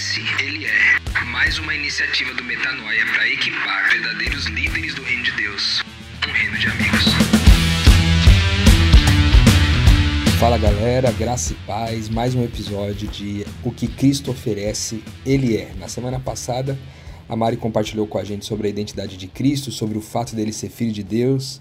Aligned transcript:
Esse 0.00 0.22
ele 0.42 0.64
é 0.64 1.24
mais 1.26 1.58
uma 1.58 1.74
iniciativa 1.74 2.32
do 2.32 2.42
Metanoia 2.42 3.04
para 3.12 3.28
equipar 3.28 3.90
verdadeiros 3.90 4.46
líderes 4.46 4.94
do 4.94 5.02
reino 5.02 5.22
de 5.24 5.32
Deus. 5.32 5.82
Um 6.26 6.32
reino 6.32 6.56
de 6.56 6.66
amigos. 6.68 7.04
Fala 10.38 10.56
galera, 10.56 11.12
graça 11.12 11.52
e 11.52 11.56
paz, 11.66 12.08
mais 12.08 12.34
um 12.34 12.42
episódio 12.42 13.08
de 13.08 13.44
O 13.62 13.70
que 13.70 13.86
Cristo 13.86 14.30
oferece, 14.30 15.04
Ele 15.26 15.58
é. 15.58 15.74
Na 15.78 15.86
semana 15.86 16.18
passada, 16.18 16.78
a 17.28 17.36
Mari 17.36 17.58
compartilhou 17.58 18.06
com 18.06 18.16
a 18.16 18.24
gente 18.24 18.46
sobre 18.46 18.68
a 18.68 18.70
identidade 18.70 19.18
de 19.18 19.28
Cristo, 19.28 19.70
sobre 19.70 19.98
o 19.98 20.00
fato 20.00 20.34
dele 20.34 20.54
ser 20.54 20.70
filho 20.70 20.92
de 20.92 21.02
Deus 21.02 21.60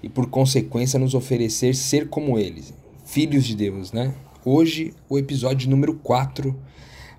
e, 0.00 0.08
por 0.08 0.30
consequência, 0.30 0.96
nos 0.96 1.14
oferecer 1.14 1.74
ser 1.74 2.08
como 2.08 2.38
Ele, 2.38 2.62
filhos 3.04 3.44
de 3.44 3.56
Deus, 3.56 3.90
né? 3.90 4.14
Hoje, 4.44 4.94
o 5.08 5.18
episódio 5.18 5.68
número 5.68 5.94
4, 5.94 6.56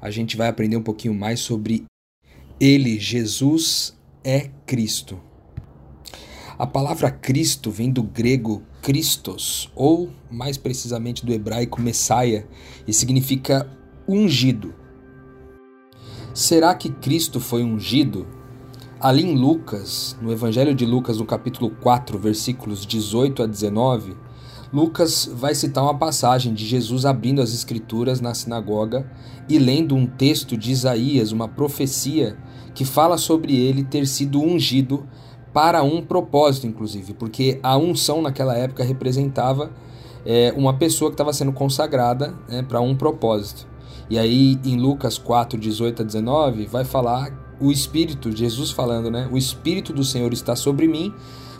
a 0.01 0.09
gente 0.09 0.35
vai 0.35 0.47
aprender 0.47 0.75
um 0.75 0.81
pouquinho 0.81 1.13
mais 1.13 1.39
sobre 1.39 1.85
Ele, 2.59 2.99
Jesus 2.99 3.95
é 4.23 4.49
Cristo. 4.65 5.19
A 6.57 6.65
palavra 6.65 7.11
Cristo 7.11 7.69
vem 7.69 7.91
do 7.91 8.01
grego 8.01 8.63
Christos, 8.81 9.71
ou 9.75 10.09
mais 10.29 10.57
precisamente 10.57 11.25
do 11.25 11.31
hebraico 11.31 11.79
Messiah, 11.79 12.45
e 12.87 12.93
significa 12.93 13.69
ungido. 14.07 14.73
Será 16.33 16.73
que 16.73 16.89
Cristo 16.89 17.39
foi 17.39 17.63
ungido? 17.63 18.27
Ali 18.99 19.23
em 19.23 19.35
Lucas, 19.35 20.15
no 20.21 20.31
Evangelho 20.31 20.73
de 20.73 20.85
Lucas, 20.85 21.17
no 21.17 21.25
capítulo 21.25 21.71
4, 21.81 22.17
versículos 22.17 22.85
18 22.85 23.43
a 23.43 23.47
19, 23.47 24.15
Lucas 24.73 25.29
vai 25.33 25.53
citar 25.53 25.83
uma 25.83 25.97
passagem 25.97 26.53
de 26.53 26.65
Jesus 26.65 27.05
abrindo 27.05 27.41
as 27.41 27.53
Escrituras 27.53 28.21
na 28.21 28.33
sinagoga 28.33 29.05
e 29.49 29.59
lendo 29.59 29.95
um 29.95 30.05
texto 30.05 30.55
de 30.55 30.71
Isaías, 30.71 31.31
uma 31.31 31.47
profecia 31.47 32.37
que 32.73 32.85
fala 32.85 33.17
sobre 33.17 33.55
ele 33.55 33.83
ter 33.83 34.07
sido 34.07 34.41
ungido 34.41 35.05
para 35.53 35.83
um 35.83 36.01
propósito, 36.01 36.67
inclusive, 36.67 37.13
porque 37.13 37.59
a 37.61 37.77
unção 37.77 38.21
naquela 38.21 38.55
época 38.55 38.83
representava 38.83 39.71
é, 40.25 40.53
uma 40.55 40.73
pessoa 40.77 41.11
que 41.11 41.15
estava 41.15 41.33
sendo 41.33 41.51
consagrada 41.51 42.33
né, 42.47 42.63
para 42.63 42.79
um 42.79 42.95
propósito. 42.95 43.67
E 44.09 44.17
aí, 44.17 44.57
em 44.63 44.77
Lucas 44.77 45.17
4, 45.17 45.59
18 45.59 46.01
a 46.01 46.05
19, 46.05 46.65
vai 46.67 46.85
falar 46.85 47.31
o 47.59 47.71
Espírito, 47.71 48.35
Jesus 48.35 48.71
falando, 48.71 49.11
né? 49.11 49.29
O 49.31 49.37
Espírito 49.37 49.93
do 49.93 50.03
Senhor 50.03 50.33
está 50.33 50.55
sobre 50.55 50.87
mim, 50.87 51.13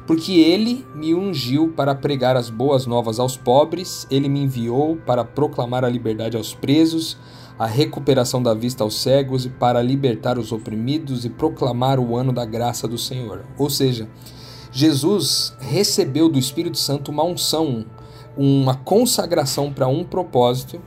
porque 0.06 0.34
ele 0.34 0.86
me 0.96 1.14
ungiu 1.14 1.70
para 1.70 1.96
pregar 1.96 2.36
as 2.36 2.50
boas 2.50 2.86
novas 2.86 3.20
aos 3.20 3.38
pobres, 3.38 4.08
ele 4.10 4.28
me 4.28 4.42
enviou 4.42 4.98
para 4.98 5.24
proclamar 5.24 5.86
a 5.86 5.90
liberdade 5.90 6.36
aos 6.36 6.54
presos, 6.54 7.18
a 7.58 7.66
recuperação 7.66 8.42
da 8.42 8.54
vista 8.54 8.84
aos 8.84 9.00
cegos 9.02 9.46
e 9.46 9.50
para 9.50 9.82
libertar 9.82 10.40
os 10.40 10.52
oprimidos 10.52 11.26
e 11.26 11.30
proclamar 11.30 12.00
o 12.00 12.16
ano 12.16 12.34
da 12.34 12.44
graça 12.44 12.88
do 12.88 12.98
Senhor. 12.98 13.46
Ou 13.58 13.70
seja, 13.70 14.10
Jesus 14.72 15.56
recebeu 15.60 16.28
do 16.28 16.40
Espírito 16.40 16.78
Santo 16.78 17.12
uma 17.12 17.24
unção, 17.24 17.86
uma 18.36 18.74
consagração 18.74 19.72
para 19.72 19.88
um 19.88 20.04
propósito, 20.04 20.82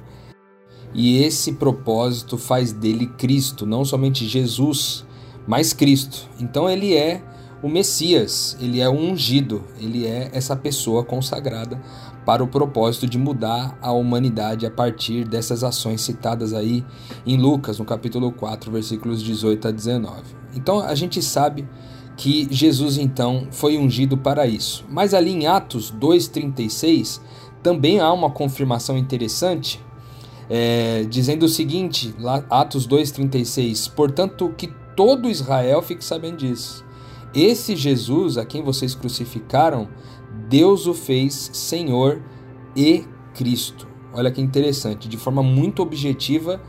e 0.93 1.23
esse 1.23 1.53
propósito 1.53 2.39
faz 2.39 2.73
dele 2.73 3.07
Cristo, 3.19 3.67
não 3.67 3.85
somente 3.85 4.27
Jesus, 4.27 5.05
mas 5.47 5.73
Cristo. 5.73 6.29
Então 6.41 6.69
ele 6.69 6.95
é 6.95 7.23
o 7.65 7.69
Messias, 7.71 8.59
ele 8.61 8.79
é 8.79 8.87
o 8.87 8.93
ungido, 8.93 9.65
ele 9.81 10.07
é 10.07 10.29
essa 10.35 10.55
pessoa 10.55 11.03
consagrada 11.03 11.81
para 12.27 12.45
o 12.45 12.47
propósito 12.47 13.07
de 13.07 13.17
mudar 13.17 13.79
a 13.81 13.91
humanidade 13.91 14.67
a 14.67 14.71
partir 14.71 15.25
dessas 15.25 15.65
ações 15.65 16.03
citadas 16.03 16.53
aí 16.53 16.85
em 17.25 17.39
Lucas, 17.39 17.79
no 17.79 17.87
capítulo 17.87 18.31
4, 18.31 18.71
versículos 18.71 19.23
18 19.23 19.69
a 19.69 19.71
19. 19.71 20.23
Então 20.55 20.81
a 20.81 20.95
gente 20.95 21.23
sabe 21.23 21.67
que 22.19 22.47
Jesus 22.51 22.99
então 22.99 23.49
foi 23.51 23.79
ungido 23.79 24.19
para 24.19 24.47
isso. 24.47 24.85
Mas 24.91 25.15
ali 25.15 25.31
em 25.31 25.47
Atos 25.47 25.91
2:36 25.91 27.19
também 27.63 27.99
há 27.99 28.13
uma 28.13 28.29
confirmação 28.29 28.99
interessante, 28.99 29.81
é, 30.51 31.07
dizendo 31.09 31.47
o 31.47 31.49
seguinte, 31.49 32.15
Atos 32.51 32.87
2:36, 32.87 33.89
portanto 33.89 34.53
que 34.55 34.71
todo 34.95 35.31
Israel 35.31 35.81
fique 35.81 36.05
sabendo 36.05 36.37
disso. 36.37 36.84
Esse 37.35 37.75
Jesus 37.75 38.39
a 38.39 38.45
quem 38.45 38.63
vocês 38.63 38.95
crucificaram, 38.95 39.89
Deus 40.49 40.87
o 40.87 40.95
fez 40.95 41.51
Senhor 41.53 42.23
e 42.77 43.05
Cristo. 43.35 43.89
Olha 44.13 44.31
que 44.31 44.41
interessante, 44.41 45.09
de 45.09 45.17
forma 45.17 45.43
muito 45.43 45.83
objetiva, 45.83 46.61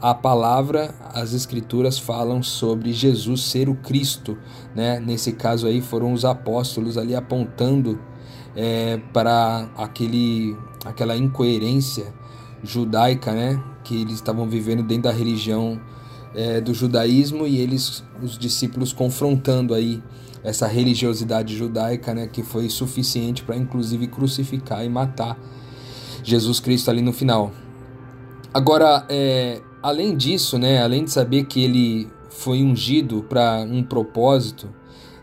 a 0.00 0.14
palavra, 0.14 0.94
as 1.12 1.32
escrituras 1.32 1.98
falam 1.98 2.42
sobre 2.42 2.92
Jesus 2.92 3.42
ser 3.42 3.68
o 3.68 3.74
Cristo, 3.74 4.38
né? 4.74 5.00
Nesse 5.00 5.32
caso 5.32 5.66
aí 5.66 5.80
foram 5.80 6.12
os 6.12 6.24
apóstolos 6.24 6.96
ali 6.96 7.14
apontando 7.14 8.00
é, 8.54 8.98
para 9.12 9.68
aquele, 9.76 10.56
aquela 10.84 11.16
incoerência 11.16 12.12
judaica, 12.62 13.32
né? 13.32 13.62
Que 13.82 14.02
eles 14.02 14.14
estavam 14.14 14.48
vivendo 14.48 14.82
dentro 14.82 15.04
da 15.04 15.12
religião 15.12 15.80
é, 16.34 16.60
do 16.60 16.74
judaísmo 16.74 17.46
e 17.46 17.58
eles, 17.58 18.04
os 18.22 18.38
discípulos, 18.38 18.92
confrontando 18.92 19.74
aí 19.74 20.02
essa 20.42 20.66
religiosidade 20.66 21.56
judaica, 21.56 22.14
né, 22.14 22.26
que 22.26 22.42
foi 22.42 22.68
suficiente 22.70 23.42
para 23.42 23.56
inclusive 23.56 24.06
crucificar 24.06 24.84
e 24.84 24.88
matar 24.88 25.38
Jesus 26.22 26.60
Cristo 26.60 26.90
ali 26.90 27.02
no 27.02 27.12
final. 27.12 27.52
Agora, 28.52 29.04
é, 29.08 29.60
além 29.82 30.16
disso, 30.16 30.58
né, 30.58 30.82
além 30.82 31.04
de 31.04 31.10
saber 31.10 31.44
que 31.44 31.62
ele 31.62 32.08
foi 32.30 32.62
ungido 32.62 33.24
para 33.28 33.60
um 33.68 33.82
propósito, 33.82 34.68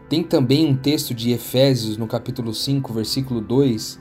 tem 0.09 0.23
também 0.23 0.67
um 0.67 0.75
texto 0.75 1.13
de 1.13 1.31
Efésios, 1.31 1.97
no 1.97 2.07
capítulo 2.07 2.53
5, 2.53 2.94
versículo 2.94 3.41
2, 3.41 3.99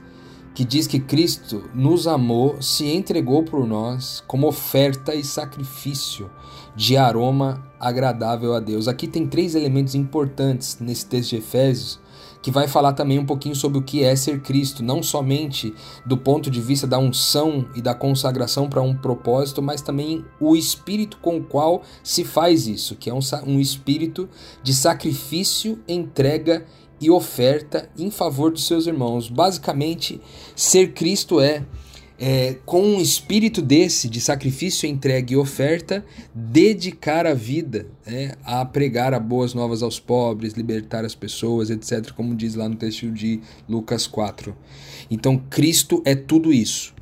que 0.54 0.64
diz 0.64 0.86
que 0.86 1.00
Cristo 1.00 1.64
nos 1.74 2.06
amou, 2.06 2.60
se 2.60 2.86
entregou 2.86 3.42
por 3.42 3.66
nós 3.66 4.22
como 4.26 4.46
oferta 4.46 5.14
e 5.14 5.24
sacrifício 5.24 6.30
de 6.74 6.96
aroma 6.96 7.64
agradável 7.78 8.54
a 8.54 8.60
Deus. 8.60 8.88
Aqui 8.88 9.06
tem 9.06 9.26
três 9.26 9.54
elementos 9.54 9.94
importantes 9.94 10.78
nesse 10.80 11.06
texto 11.06 11.30
de 11.30 11.36
Efésios 11.36 12.00
que 12.44 12.50
vai 12.50 12.68
falar 12.68 12.92
também 12.92 13.18
um 13.18 13.24
pouquinho 13.24 13.54
sobre 13.54 13.78
o 13.78 13.82
que 13.82 14.04
é 14.04 14.14
ser 14.14 14.42
Cristo, 14.42 14.82
não 14.82 15.02
somente 15.02 15.72
do 16.04 16.14
ponto 16.14 16.50
de 16.50 16.60
vista 16.60 16.86
da 16.86 16.98
unção 16.98 17.66
e 17.74 17.80
da 17.80 17.94
consagração 17.94 18.68
para 18.68 18.82
um 18.82 18.94
propósito, 18.94 19.62
mas 19.62 19.80
também 19.80 20.22
o 20.38 20.54
espírito 20.54 21.16
com 21.22 21.38
o 21.38 21.42
qual 21.42 21.82
se 22.02 22.22
faz 22.22 22.66
isso, 22.66 22.96
que 22.96 23.08
é 23.08 23.14
um, 23.14 23.20
um 23.46 23.58
espírito 23.58 24.28
de 24.62 24.74
sacrifício, 24.74 25.78
entrega 25.88 26.66
e 27.00 27.10
oferta 27.10 27.88
em 27.96 28.10
favor 28.10 28.52
dos 28.52 28.66
seus 28.66 28.86
irmãos. 28.86 29.30
Basicamente, 29.30 30.20
ser 30.54 30.92
Cristo 30.92 31.40
é, 31.40 31.64
é, 32.18 32.56
com 32.64 32.80
um 32.80 33.00
espírito 33.00 33.60
desse, 33.60 34.08
de 34.08 34.20
sacrifício, 34.20 34.88
entrega 34.88 35.32
e 35.32 35.36
oferta, 35.36 36.04
dedicar 36.34 37.26
a 37.26 37.34
vida 37.34 37.86
é, 38.06 38.36
a 38.44 38.64
pregar 38.64 39.12
a 39.12 39.20
boas 39.20 39.52
novas 39.52 39.82
aos 39.82 39.98
pobres, 39.98 40.54
libertar 40.54 41.04
as 41.04 41.14
pessoas, 41.14 41.70
etc., 41.70 42.12
como 42.12 42.34
diz 42.34 42.54
lá 42.54 42.68
no 42.68 42.76
texto 42.76 43.10
de 43.10 43.40
Lucas 43.68 44.06
4. 44.06 44.56
Então, 45.10 45.36
Cristo 45.50 46.02
é 46.04 46.14
tudo 46.14 46.52
isso. 46.52 46.94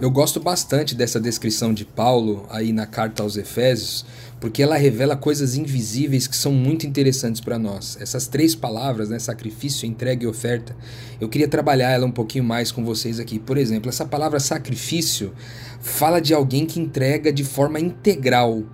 Eu 0.00 0.10
gosto 0.10 0.40
bastante 0.40 0.94
dessa 0.94 1.20
descrição 1.20 1.72
de 1.72 1.84
Paulo 1.84 2.46
aí 2.50 2.72
na 2.72 2.86
carta 2.86 3.22
aos 3.22 3.36
Efésios, 3.36 4.04
porque 4.42 4.60
ela 4.60 4.76
revela 4.76 5.16
coisas 5.16 5.54
invisíveis 5.54 6.26
que 6.26 6.36
são 6.36 6.50
muito 6.50 6.84
interessantes 6.84 7.40
para 7.40 7.60
nós. 7.60 7.96
Essas 8.00 8.26
três 8.26 8.56
palavras, 8.56 9.08
né, 9.08 9.16
sacrifício, 9.20 9.86
entrega 9.86 10.24
e 10.24 10.26
oferta, 10.26 10.74
eu 11.20 11.28
queria 11.28 11.46
trabalhar 11.46 11.90
ela 11.90 12.04
um 12.04 12.10
pouquinho 12.10 12.42
mais 12.42 12.72
com 12.72 12.84
vocês 12.84 13.20
aqui. 13.20 13.38
Por 13.38 13.56
exemplo, 13.56 13.88
essa 13.88 14.04
palavra 14.04 14.40
sacrifício 14.40 15.32
fala 15.80 16.18
de 16.20 16.34
alguém 16.34 16.66
que 16.66 16.80
entrega 16.80 17.32
de 17.32 17.44
forma 17.44 17.78
integral 17.78 18.64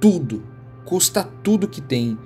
tudo, 0.00 0.42
custa 0.84 1.22
tudo 1.22 1.68
que 1.68 1.80
tem. 1.80 2.18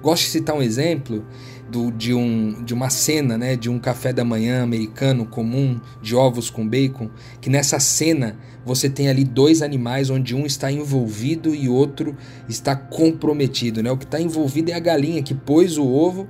Gosto 0.00 0.22
de 0.22 0.30
citar 0.30 0.54
um 0.54 0.62
exemplo 0.62 1.26
do, 1.68 1.90
de, 1.90 2.14
um, 2.14 2.62
de 2.62 2.72
uma 2.72 2.88
cena, 2.88 3.36
né, 3.36 3.56
de 3.56 3.68
um 3.68 3.80
café 3.80 4.12
da 4.12 4.24
manhã 4.24 4.62
americano 4.62 5.26
comum, 5.26 5.80
de 6.00 6.14
ovos 6.14 6.50
com 6.50 6.64
bacon, 6.66 7.10
que 7.40 7.50
nessa 7.50 7.80
cena 7.80 8.38
você 8.68 8.88
tem 8.88 9.08
ali 9.08 9.24
dois 9.24 9.62
animais 9.62 10.10
onde 10.10 10.34
um 10.34 10.44
está 10.44 10.70
envolvido 10.70 11.54
e 11.54 11.68
outro 11.68 12.14
está 12.48 12.76
comprometido. 12.76 13.82
Né? 13.82 13.90
O 13.90 13.96
que 13.96 14.04
está 14.04 14.20
envolvido 14.20 14.70
é 14.70 14.74
a 14.74 14.78
galinha 14.78 15.22
que 15.22 15.34
pôs 15.34 15.78
o 15.78 15.86
ovo 15.86 16.28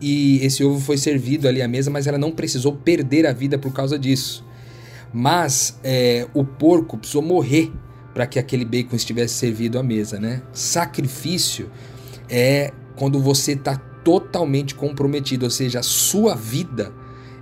e 0.00 0.44
esse 0.44 0.64
ovo 0.64 0.80
foi 0.80 0.98
servido 0.98 1.46
ali 1.46 1.62
à 1.62 1.68
mesa, 1.68 1.88
mas 1.88 2.08
ela 2.08 2.18
não 2.18 2.32
precisou 2.32 2.72
perder 2.72 3.24
a 3.24 3.32
vida 3.32 3.56
por 3.56 3.72
causa 3.72 3.96
disso. 3.96 4.44
Mas 5.12 5.78
é, 5.84 6.26
o 6.34 6.44
porco 6.44 6.98
precisou 6.98 7.22
morrer 7.22 7.72
para 8.12 8.26
que 8.26 8.38
aquele 8.38 8.64
bacon 8.64 8.96
estivesse 8.96 9.34
servido 9.34 9.78
à 9.78 9.82
mesa. 9.82 10.18
Né? 10.18 10.42
Sacrifício 10.52 11.70
é 12.28 12.72
quando 12.96 13.20
você 13.20 13.52
está 13.52 13.76
totalmente 13.76 14.74
comprometido, 14.74 15.44
ou 15.44 15.50
seja, 15.50 15.78
a 15.78 15.82
sua 15.84 16.34
vida 16.34 16.92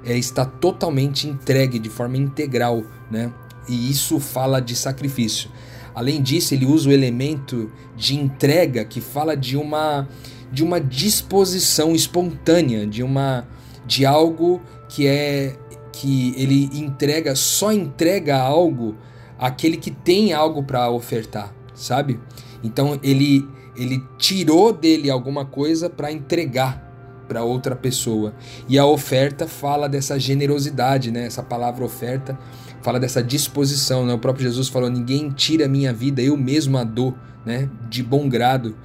é, 0.05 0.19
está 0.19 0.45
totalmente 0.45 1.27
entregue 1.27 1.79
de 1.79 1.89
forma 1.89 2.19
integral, 2.19 2.83
né? 3.11 3.33
E 3.69 3.91
isso 3.91 4.19
fala 4.21 4.61
de 4.61 4.77
sacrifício. 4.77 5.51
Além 5.95 6.21
disso, 6.21 6.55
ele 6.55 6.67
usa 6.67 6.89
o 6.89 6.93
elemento 6.93 7.71
de 7.97 8.17
entrega 8.17 8.85
que 8.85 9.01
fala 9.01 9.37
de 9.37 9.57
uma 9.57 10.09
de 10.51 10.63
uma 10.63 10.81
disposição 10.81 11.95
espontânea, 11.97 12.87
de 12.87 13.03
uma 13.03 13.47
de 13.85 14.07
algo 14.07 14.63
que 14.89 15.07
é 15.07 15.57
que 15.93 16.33
ele 16.37 16.71
entrega, 16.73 17.35
só 17.35 17.73
entrega 17.73 18.37
algo 18.39 18.97
aquele 19.37 19.77
que 19.77 19.91
tem 19.91 20.33
algo 20.33 20.63
para 20.63 20.89
ofertar, 20.91 21.53
sabe? 21.75 22.21
Então 22.63 22.99
ele 23.03 23.47
ele 23.77 24.03
tirou 24.17 24.73
dele 24.73 25.11
alguma 25.11 25.45
coisa 25.45 25.91
para 25.91 26.13
entregar 26.13 26.84
para 27.27 27.43
outra 27.43 27.75
pessoa. 27.75 28.35
E 28.69 28.79
a 28.79 28.87
oferta 28.87 29.47
fala 29.47 29.89
dessa 29.89 30.19
generosidade, 30.19 31.11
né? 31.11 31.27
Essa 31.27 31.43
palavra 31.43 31.85
oferta 31.85 32.39
fala 32.83 33.01
dessa 33.01 33.23
disposição, 33.23 34.05
né? 34.05 34.15
O 34.15 34.19
próprio 34.19 34.45
Jesus 34.45 34.69
falou: 34.69 34.91
"Ninguém 34.91 35.31
tira 35.31 35.69
minha 35.69 35.93
vida, 35.93 36.23
eu 36.23 36.37
mesmo 36.37 36.77
a 36.79 36.85
dou", 36.85 37.15
né? 37.45 37.69
De 37.89 38.03
bom 38.03 38.29
grado. 38.29 38.77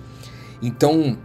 Então, 0.62 1.18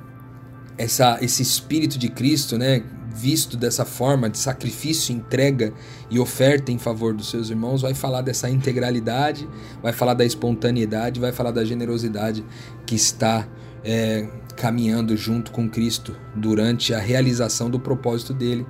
essa 0.77 1.19
esse 1.21 1.43
espírito 1.43 1.99
de 1.99 2.09
Cristo, 2.09 2.59
né, 2.59 2.83
visto 3.15 3.57
dessa 3.57 3.85
forma 3.85 4.29
de 4.29 4.39
sacrifício, 4.39 5.15
entrega 5.15 5.73
e 6.11 6.19
oferta 6.19 6.73
em 6.73 6.79
favor 6.79 7.15
dos 7.15 7.31
seus 7.31 7.49
irmãos, 7.49 7.83
vai 7.83 7.95
falar 7.95 8.23
dessa 8.23 8.51
integralidade, 8.51 9.49
vai 9.81 9.93
falar 9.93 10.15
da 10.15 10.25
espontaneidade, 10.25 11.21
vai 11.21 11.31
falar 11.31 11.53
da 11.53 11.65
generosidade 11.65 12.45
que 12.85 12.97
está 12.97 13.47
é, 13.85 14.27
caminhando 14.57 15.17
junto 15.17 15.51
com 15.51 15.69
Cristo 15.69 16.17
durante 16.35 16.95
a 16.95 16.99
realização 16.99 17.69
do 17.69 17.79
propósito 17.79 18.33
dele, 18.33 18.67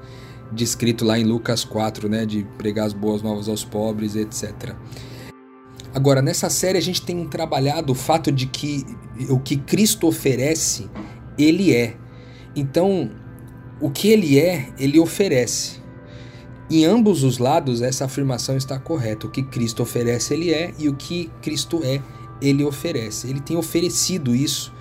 descrito 0.52 1.04
lá 1.04 1.19
em 1.19 1.25
Lucas 1.25 1.64
4, 1.64 2.08
né, 2.08 2.26
de 2.26 2.44
pregar 2.58 2.86
as 2.86 2.92
boas 2.92 3.22
novas 3.22 3.48
aos 3.48 3.64
pobres, 3.64 4.16
etc. 4.16 4.75
Agora, 5.94 6.20
nessa 6.20 6.50
série 6.50 6.78
a 6.78 6.82
gente 6.82 7.02
tem 7.02 7.25
trabalhado 7.26 7.92
o 7.92 7.94
fato 7.94 8.32
de 8.32 8.46
que 8.46 8.84
o 9.28 9.38
que 9.38 9.56
Cristo 9.56 10.06
oferece, 10.06 10.90
ele 11.38 11.72
é. 11.72 11.96
Então, 12.56 13.10
o 13.81 13.90
que 13.90 14.08
ele 14.08 14.38
é, 14.38 14.72
ele 14.78 14.98
oferece. 14.98 15.82
Em 16.70 16.84
ambos 16.84 17.22
os 17.22 17.38
lados, 17.38 17.82
essa 17.82 18.06
afirmação 18.06 18.56
está 18.56 18.78
correta. 18.78 19.26
O 19.26 19.31
que 19.31 19.42
Cristo 19.42 19.82
oferece, 19.82 20.34
ele 20.34 20.50
é, 20.50 20.72
e 20.78 20.88
o 20.88 20.94
que 20.94 21.31
Cristo 21.42 21.81
é, 21.84 22.00
ele 22.40 22.64
oferece. 22.64 23.28
Ele 23.28 23.40
tem 23.40 23.56
oferecido 23.56 24.34
isso 24.34 24.72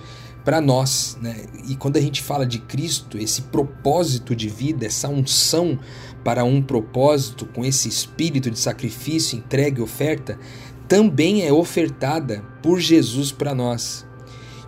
para 0.44 0.60
nós. 0.60 1.16
Né? 1.20 1.46
E 1.68 1.74
quando 1.74 1.96
a 1.96 2.00
gente 2.00 2.22
fala 2.22 2.46
de 2.46 2.58
Cristo, 2.58 3.18
esse 3.18 3.42
propósito 3.42 4.36
de 4.36 4.48
vida, 4.48 4.86
essa 4.86 5.08
unção 5.08 5.78
para 6.22 6.44
um 6.44 6.62
propósito, 6.62 7.46
com 7.46 7.64
esse 7.64 7.88
espírito 7.88 8.50
de 8.50 8.58
sacrifício, 8.58 9.38
entrega 9.38 9.80
e 9.80 9.82
oferta, 9.82 10.38
também 10.86 11.42
é 11.46 11.52
ofertada 11.52 12.44
por 12.62 12.78
Jesus 12.80 13.32
para 13.32 13.54
nós. 13.54 14.06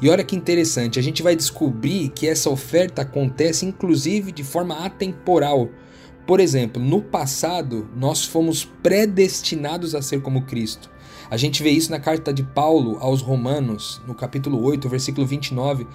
E 0.00 0.11
olha 0.11 0.25
que 0.25 0.37
interessante, 0.37 0.99
a 0.99 1.02
gente 1.02 1.23
vai 1.23 1.34
descobrir 1.34 2.11
que 2.11 2.26
essa 2.26 2.50
oferta 2.50 3.02
acontece 3.02 3.64
inclusive 3.64 4.31
de 4.31 4.44
forma 4.44 4.84
atemporal. 4.84 5.70
Por 6.26 6.40
exemplo, 6.40 6.82
no 6.82 7.00
passado 7.00 7.88
nós 7.96 8.25
fomos 8.25 8.64
predestinados 8.82 9.94
a 9.94 10.02
ser 10.02 10.20
como 10.20 10.43
Cristo. 10.43 10.90
A 11.31 11.37
gente 11.37 11.62
vê 11.62 11.70
isso 11.70 11.90
na 11.90 11.99
carta 11.99 12.32
de 12.32 12.43
Paulo 12.43 12.99
aos 13.00 13.20
Romanos, 13.20 14.00
no 14.06 14.14
capítulo 14.14 14.62
8, 14.62 14.88
versículo 14.88 15.26
29, 15.26 15.87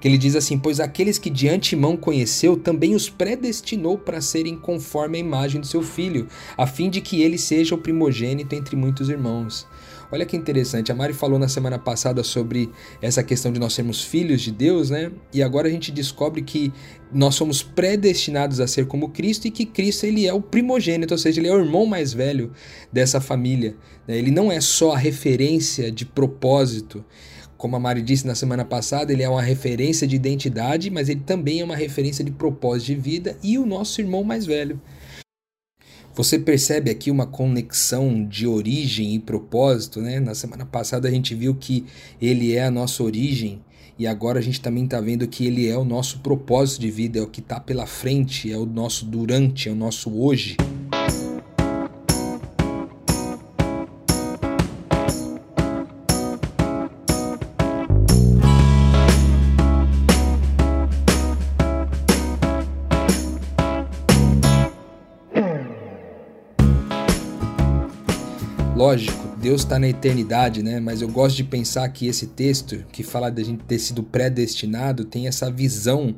que 0.00 0.08
ele 0.08 0.16
diz 0.16 0.34
assim: 0.34 0.58
Pois 0.58 0.80
aqueles 0.80 1.18
que 1.18 1.28
de 1.28 1.48
antemão 1.48 1.96
conheceu, 1.96 2.56
também 2.56 2.94
os 2.94 3.08
predestinou 3.08 3.98
para 3.98 4.20
serem 4.20 4.56
conforme 4.56 5.18
a 5.18 5.20
imagem 5.20 5.60
do 5.60 5.66
seu 5.66 5.82
filho, 5.82 6.26
a 6.56 6.66
fim 6.66 6.88
de 6.88 7.00
que 7.00 7.20
ele 7.20 7.36
seja 7.36 7.74
o 7.74 7.78
primogênito 7.78 8.54
entre 8.54 8.76
muitos 8.76 9.08
irmãos. 9.08 9.66
Olha 10.10 10.24
que 10.24 10.36
interessante, 10.36 10.90
a 10.90 10.94
Mari 10.94 11.12
falou 11.12 11.38
na 11.38 11.48
semana 11.48 11.78
passada 11.78 12.24
sobre 12.24 12.70
essa 13.02 13.22
questão 13.22 13.52
de 13.52 13.60
nós 13.60 13.74
sermos 13.74 14.02
filhos 14.02 14.40
de 14.40 14.50
Deus, 14.50 14.88
né? 14.88 15.12
E 15.34 15.42
agora 15.42 15.68
a 15.68 15.70
gente 15.70 15.92
descobre 15.92 16.40
que 16.40 16.72
nós 17.12 17.34
somos 17.34 17.62
predestinados 17.62 18.58
a 18.58 18.66
ser 18.66 18.86
como 18.86 19.10
Cristo 19.10 19.46
e 19.46 19.50
que 19.50 19.66
Cristo 19.66 20.06
ele 20.06 20.26
é 20.26 20.32
o 20.32 20.40
primogênito, 20.40 21.12
ou 21.12 21.18
seja, 21.18 21.40
ele 21.40 21.48
é 21.48 21.54
o 21.54 21.58
irmão 21.58 21.84
mais 21.84 22.14
velho 22.14 22.52
dessa 22.90 23.20
família. 23.20 23.76
Né? 24.06 24.16
Ele 24.16 24.30
não 24.30 24.50
é 24.50 24.62
só 24.62 24.92
a 24.92 24.98
referência 24.98 25.92
de 25.92 26.06
propósito, 26.06 27.04
como 27.58 27.76
a 27.76 27.80
Mari 27.80 28.00
disse 28.00 28.26
na 28.26 28.34
semana 28.34 28.64
passada, 28.64 29.12
ele 29.12 29.22
é 29.22 29.28
uma 29.28 29.42
referência 29.42 30.06
de 30.06 30.16
identidade, 30.16 30.90
mas 30.90 31.10
ele 31.10 31.20
também 31.20 31.60
é 31.60 31.64
uma 31.64 31.76
referência 31.76 32.24
de 32.24 32.30
propósito 32.30 32.86
de 32.86 32.94
vida 32.94 33.36
e 33.42 33.58
o 33.58 33.66
nosso 33.66 34.00
irmão 34.00 34.24
mais 34.24 34.46
velho. 34.46 34.80
Você 36.18 36.36
percebe 36.36 36.90
aqui 36.90 37.12
uma 37.12 37.26
conexão 37.26 38.26
de 38.26 38.44
origem 38.44 39.14
e 39.14 39.20
propósito, 39.20 40.00
né? 40.00 40.18
Na 40.18 40.34
semana 40.34 40.66
passada 40.66 41.06
a 41.06 41.10
gente 41.12 41.32
viu 41.32 41.54
que 41.54 41.84
ele 42.20 42.56
é 42.56 42.64
a 42.64 42.72
nossa 42.72 43.04
origem 43.04 43.60
e 43.96 44.04
agora 44.04 44.40
a 44.40 44.42
gente 44.42 44.60
também 44.60 44.82
está 44.82 45.00
vendo 45.00 45.28
que 45.28 45.46
ele 45.46 45.68
é 45.68 45.78
o 45.78 45.84
nosso 45.84 46.18
propósito 46.18 46.80
de 46.80 46.90
vida, 46.90 47.20
é 47.20 47.22
o 47.22 47.28
que 47.28 47.38
está 47.38 47.60
pela 47.60 47.86
frente, 47.86 48.50
é 48.50 48.56
o 48.56 48.66
nosso 48.66 49.04
durante, 49.04 49.68
é 49.68 49.72
o 49.72 49.76
nosso 49.76 50.10
hoje. 50.10 50.56
Lógico, 68.88 69.36
Deus 69.36 69.60
está 69.60 69.78
na 69.78 69.86
eternidade, 69.86 70.62
né? 70.62 70.80
Mas 70.80 71.02
eu 71.02 71.08
gosto 71.08 71.36
de 71.36 71.44
pensar 71.44 71.86
que 71.90 72.06
esse 72.06 72.28
texto, 72.28 72.86
que 72.90 73.02
fala 73.02 73.30
da 73.30 73.42
gente 73.42 73.62
ter 73.64 73.78
sido 73.78 74.02
predestinado, 74.02 75.04
tem 75.04 75.28
essa 75.28 75.50
visão 75.50 76.14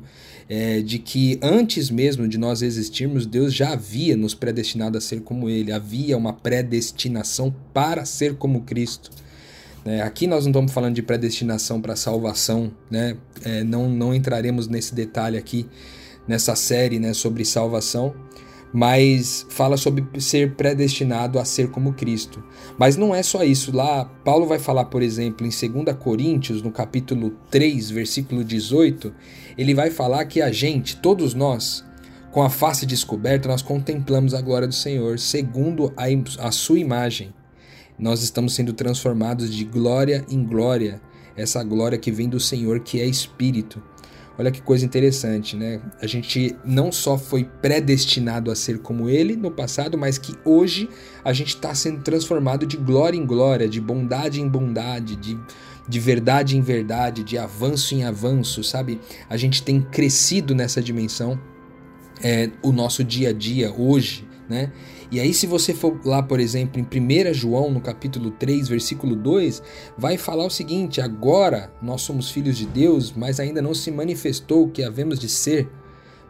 é, 0.47 0.79
de 0.79 0.97
que 0.97 1.37
antes 1.41 1.89
mesmo 1.89 2.29
de 2.29 2.37
nós 2.37 2.61
existirmos, 2.61 3.25
Deus 3.25 3.53
já 3.53 3.73
havia 3.73 4.15
nos 4.15 4.33
predestinado 4.33 4.97
a 4.97 5.01
ser 5.01 5.19
como 5.19 5.49
Ele. 5.49 5.69
Havia 5.69 6.17
uma 6.17 6.31
predestinação 6.31 7.53
para 7.73 8.05
ser 8.05 8.37
como 8.37 8.61
Cristo. 8.61 9.11
É, 9.83 10.01
aqui 10.01 10.25
nós 10.25 10.45
não 10.45 10.51
estamos 10.51 10.71
falando 10.71 10.95
de 10.95 11.01
predestinação 11.01 11.81
para 11.81 11.97
salvação, 11.97 12.71
né? 12.89 13.17
É, 13.43 13.65
não, 13.65 13.89
não 13.89 14.15
entraremos 14.15 14.69
nesse 14.69 14.95
detalhe 14.95 15.37
aqui 15.37 15.67
nessa 16.25 16.55
série 16.55 16.99
né, 16.99 17.13
sobre 17.13 17.43
salvação 17.43 18.13
mas 18.73 19.45
fala 19.49 19.75
sobre 19.75 20.05
ser 20.19 20.55
predestinado 20.55 21.37
a 21.39 21.45
ser 21.45 21.69
como 21.69 21.93
Cristo. 21.93 22.43
Mas 22.77 22.95
não 22.95 23.13
é 23.13 23.21
só 23.21 23.43
isso. 23.43 23.75
Lá, 23.75 24.05
Paulo 24.23 24.45
vai 24.45 24.59
falar, 24.59 24.85
por 24.85 25.01
exemplo, 25.01 25.45
em 25.45 25.49
2 25.49 25.95
Coríntios, 25.97 26.61
no 26.61 26.71
capítulo 26.71 27.31
3, 27.49 27.91
versículo 27.91 28.43
18, 28.43 29.13
ele 29.57 29.73
vai 29.73 29.89
falar 29.89 30.25
que 30.25 30.41
a 30.41 30.51
gente, 30.51 30.97
todos 30.97 31.33
nós, 31.33 31.83
com 32.31 32.41
a 32.41 32.49
face 32.49 32.85
descoberta, 32.85 33.49
nós 33.49 33.61
contemplamos 33.61 34.33
a 34.33 34.41
glória 34.41 34.67
do 34.67 34.73
Senhor, 34.73 35.19
segundo 35.19 35.93
a, 35.97 36.05
a 36.47 36.51
sua 36.51 36.79
imagem. 36.79 37.33
Nós 37.99 38.23
estamos 38.23 38.55
sendo 38.55 38.73
transformados 38.73 39.53
de 39.53 39.65
glória 39.65 40.25
em 40.29 40.43
glória, 40.43 41.01
essa 41.35 41.63
glória 41.63 41.97
que 41.97 42.11
vem 42.11 42.29
do 42.29 42.39
Senhor, 42.39 42.79
que 42.79 43.01
é 43.01 43.05
Espírito. 43.05 43.83
Olha 44.37 44.49
que 44.49 44.61
coisa 44.61 44.85
interessante, 44.85 45.55
né? 45.55 45.81
A 46.01 46.07
gente 46.07 46.55
não 46.63 46.91
só 46.91 47.17
foi 47.17 47.43
predestinado 47.43 48.49
a 48.49 48.55
ser 48.55 48.79
como 48.79 49.09
ele 49.09 49.35
no 49.35 49.51
passado, 49.51 49.97
mas 49.97 50.17
que 50.17 50.33
hoje 50.45 50.89
a 51.23 51.33
gente 51.33 51.49
está 51.49 51.75
sendo 51.75 52.01
transformado 52.01 52.65
de 52.65 52.77
glória 52.77 53.17
em 53.17 53.25
glória, 53.25 53.67
de 53.67 53.79
bondade 53.79 54.41
em 54.41 54.47
bondade, 54.47 55.15
de, 55.15 55.37
de 55.87 55.99
verdade 55.99 56.57
em 56.57 56.61
verdade, 56.61 57.23
de 57.23 57.37
avanço 57.37 57.93
em 57.93 58.03
avanço, 58.03 58.63
sabe? 58.63 58.99
A 59.29 59.35
gente 59.37 59.61
tem 59.61 59.81
crescido 59.81 60.55
nessa 60.55 60.81
dimensão, 60.81 61.39
é, 62.23 62.49
o 62.61 62.71
nosso 62.71 63.03
dia 63.03 63.29
a 63.29 63.33
dia 63.33 63.71
hoje, 63.71 64.27
né? 64.49 64.71
E 65.11 65.19
aí, 65.19 65.33
se 65.33 65.45
você 65.45 65.73
for 65.73 65.99
lá, 66.05 66.23
por 66.23 66.39
exemplo, 66.39 66.79
em 66.79 67.29
1 67.29 67.33
João, 67.33 67.69
no 67.69 67.81
capítulo 67.81 68.31
3, 68.31 68.69
versículo 68.69 69.13
2, 69.13 69.61
vai 69.97 70.17
falar 70.17 70.45
o 70.45 70.49
seguinte: 70.49 71.01
Agora 71.01 71.69
nós 71.81 72.01
somos 72.01 72.31
filhos 72.31 72.57
de 72.57 72.65
Deus, 72.65 73.11
mas 73.11 73.37
ainda 73.37 73.61
não 73.61 73.73
se 73.73 73.91
manifestou 73.91 74.63
o 74.63 74.69
que 74.69 74.81
havemos 74.81 75.19
de 75.19 75.27
ser. 75.27 75.69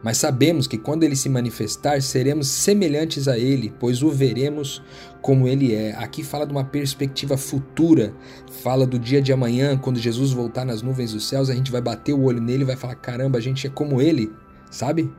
Mas 0.03 0.17
sabemos 0.17 0.65
que 0.65 0.79
quando 0.79 1.03
ele 1.03 1.15
se 1.15 1.29
manifestar, 1.29 2.01
seremos 2.01 2.47
semelhantes 2.47 3.27
a 3.27 3.37
ele, 3.37 3.71
pois 3.79 4.01
o 4.01 4.09
veremos 4.09 4.81
como 5.21 5.47
ele 5.47 5.75
é. 5.75 5.93
Aqui 5.95 6.23
fala 6.23 6.47
de 6.47 6.51
uma 6.51 6.63
perspectiva 6.63 7.37
futura, 7.37 8.15
fala 8.63 8.87
do 8.87 8.97
dia 8.97 9.21
de 9.21 9.31
amanhã, 9.31 9.77
quando 9.77 9.99
Jesus 9.99 10.31
voltar 10.31 10.65
nas 10.65 10.81
nuvens 10.81 11.13
dos 11.13 11.29
céus, 11.29 11.51
a 11.51 11.53
gente 11.53 11.71
vai 11.71 11.81
bater 11.81 12.13
o 12.13 12.23
olho 12.23 12.41
nele 12.41 12.63
e 12.63 12.65
vai 12.65 12.75
falar: 12.75 12.95
caramba, 12.95 13.37
a 13.37 13.41
gente 13.41 13.67
é 13.67 13.69
como 13.69 14.01
ele, 14.01 14.33
sabe? 14.71 15.13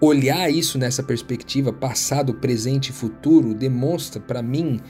Olhar 0.00 0.50
isso 0.50 0.78
nessa 0.78 1.02
perspectiva, 1.02 1.72
passado, 1.72 2.34
presente 2.34 2.88
e 2.88 2.92
futuro, 2.92 3.54
demonstra 3.54 4.20
para 4.20 4.42
mim 4.42 4.80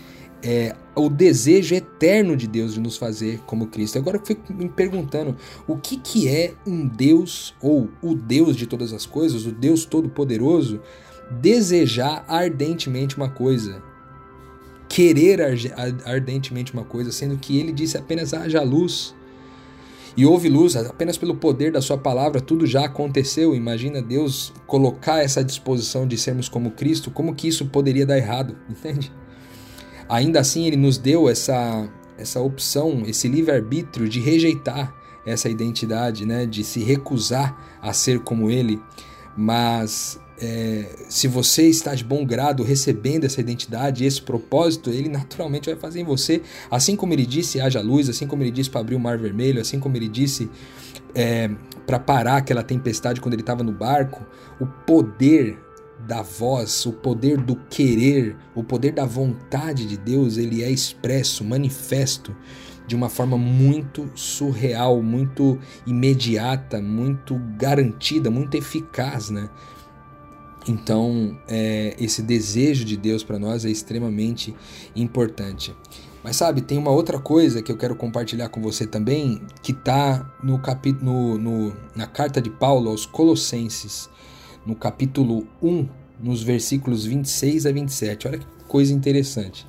é, 0.42 0.75
o 0.94 1.08
desejo 1.08 1.75
eterno 1.75 2.37
de 2.37 2.46
Deus 2.46 2.75
de 2.75 2.80
nos 2.80 2.96
fazer 2.96 3.40
como 3.46 3.68
Cristo. 3.68 3.99
Agora 3.99 4.18
eu 4.18 4.25
fico 4.25 4.52
me 4.52 4.68
perguntando 4.68 5.37
o 5.66 5.76
que, 5.76 5.96
que 5.96 6.28
é 6.28 6.54
um 6.66 6.87
Deus, 6.87 7.54
ou 7.61 7.88
o 8.02 8.14
Deus 8.14 8.56
de 8.56 8.66
todas 8.66 8.92
as 8.92 9.06
coisas, 9.06 9.46
o 9.46 9.52
Deus 9.52 9.84
Todo-Poderoso, 9.84 10.80
desejar 11.40 12.25
ardentemente 12.28 13.16
uma 13.16 13.30
coisa 13.30 13.82
querer 14.94 15.40
ardentemente 16.04 16.73
uma 16.73 16.84
coisa, 16.84 17.11
sendo 17.11 17.37
que 17.37 17.58
ele 17.58 17.73
disse 17.73 17.96
apenas 17.99 18.32
haja 18.32 18.62
luz. 18.62 19.12
E 20.16 20.25
houve 20.25 20.49
luz 20.49 20.76
apenas 20.76 21.18
pelo 21.18 21.35
poder 21.35 21.73
da 21.73 21.83
sua 21.83 21.99
palavra, 21.99 22.40
tudo 22.40 22.66
já 22.66 22.85
aconteceu. 22.85 23.54
Imagina 23.54 24.00
Deus 24.00 24.52
colocar 24.66 25.23
essa 25.23 25.42
disposição 25.42 26.06
de 26.06 26.16
sermos 26.16 26.49
como 26.49 26.71
Cristo, 26.71 27.11
como 27.11 27.35
que 27.35 27.49
isso 27.49 27.66
poderia 27.66 28.06
dar 28.06 28.16
errado, 28.16 28.56
entende? 28.71 29.12
Ainda 30.09 30.40
assim, 30.40 30.66
ele 30.66 30.76
nos 30.76 30.99
deu 30.99 31.28
essa 31.28 31.88
essa 32.16 32.40
opção, 32.40 33.02
esse 33.06 33.26
livre-arbítrio 33.26 34.09
de 34.09 34.21
rejeitar 34.21 34.94
essa 35.26 35.49
identidade, 35.49 36.25
né, 36.25 36.47
de 36.47 36.62
se 36.62 36.80
recusar 36.80 37.78
a 37.83 37.92
ser 37.92 38.21
como 38.21 38.50
ele. 38.50 38.80
Mas 39.37 40.21
é, 40.44 40.84
se 41.08 41.26
você 41.26 41.68
está 41.68 41.94
de 41.94 42.04
bom 42.04 42.24
grado 42.26 42.62
recebendo 42.62 43.24
essa 43.24 43.40
identidade, 43.40 44.04
esse 44.04 44.20
propósito, 44.20 44.90
ele 44.90 45.08
naturalmente 45.08 45.70
vai 45.70 45.78
fazer 45.78 46.00
em 46.00 46.04
você, 46.04 46.42
assim 46.70 46.94
como 46.94 47.14
ele 47.14 47.24
disse, 47.24 47.60
haja 47.60 47.80
luz, 47.80 48.10
assim 48.10 48.26
como 48.26 48.42
ele 48.42 48.50
disse 48.50 48.68
para 48.68 48.82
abrir 48.82 48.94
o 48.94 49.00
mar 49.00 49.16
vermelho, 49.16 49.60
assim 49.60 49.80
como 49.80 49.96
ele 49.96 50.08
disse 50.08 50.50
é, 51.14 51.50
para 51.86 51.98
parar 51.98 52.36
aquela 52.36 52.62
tempestade 52.62 53.20
quando 53.20 53.32
ele 53.32 53.42
estava 53.42 53.62
no 53.62 53.72
barco, 53.72 54.22
o 54.60 54.66
poder 54.66 55.58
da 56.06 56.20
voz, 56.20 56.84
o 56.84 56.92
poder 56.92 57.38
do 57.38 57.56
querer, 57.56 58.36
o 58.54 58.62
poder 58.62 58.92
da 58.92 59.06
vontade 59.06 59.86
de 59.86 59.96
Deus, 59.96 60.36
ele 60.36 60.62
é 60.62 60.70
expresso, 60.70 61.42
manifesto 61.42 62.36
de 62.86 62.94
uma 62.94 63.08
forma 63.08 63.38
muito 63.38 64.10
surreal, 64.14 65.02
muito 65.02 65.58
imediata, 65.86 66.82
muito 66.82 67.40
garantida, 67.56 68.30
muito 68.30 68.56
eficaz, 68.58 69.30
né? 69.30 69.48
Então, 70.66 71.37
é, 71.47 71.94
esse 71.99 72.23
desejo 72.23 72.85
de 72.85 72.97
Deus 72.97 73.23
para 73.23 73.38
nós 73.38 73.64
é 73.64 73.71
extremamente 73.71 74.54
importante. 74.97 75.75
Mas 76.23 76.37
sabe, 76.37 76.62
tem 76.62 76.78
uma 76.78 76.90
outra 76.90 77.18
coisa 77.18 77.61
que 77.62 77.71
eu 77.71 77.76
quero 77.76 77.94
compartilhar 77.94 78.49
com 78.49 78.62
você 78.62 78.87
também, 78.87 79.42
que 79.62 79.73
está 79.73 80.35
no 80.42 80.59
no, 81.02 81.38
no, 81.38 81.76
na 81.94 82.06
carta 82.06 82.40
de 82.40 82.49
Paulo 82.49 82.88
aos 82.90 83.04
Colossenses, 83.04 84.09
no 84.64 84.75
capítulo 84.75 85.47
1, 85.62 85.87
nos 86.18 86.42
versículos 86.42 87.04
26 87.04 87.66
a 87.66 87.73
27. 87.73 88.28
Olha 88.28 88.38
que 88.38 88.47
coisa 88.66 88.94
interessante. 88.94 89.66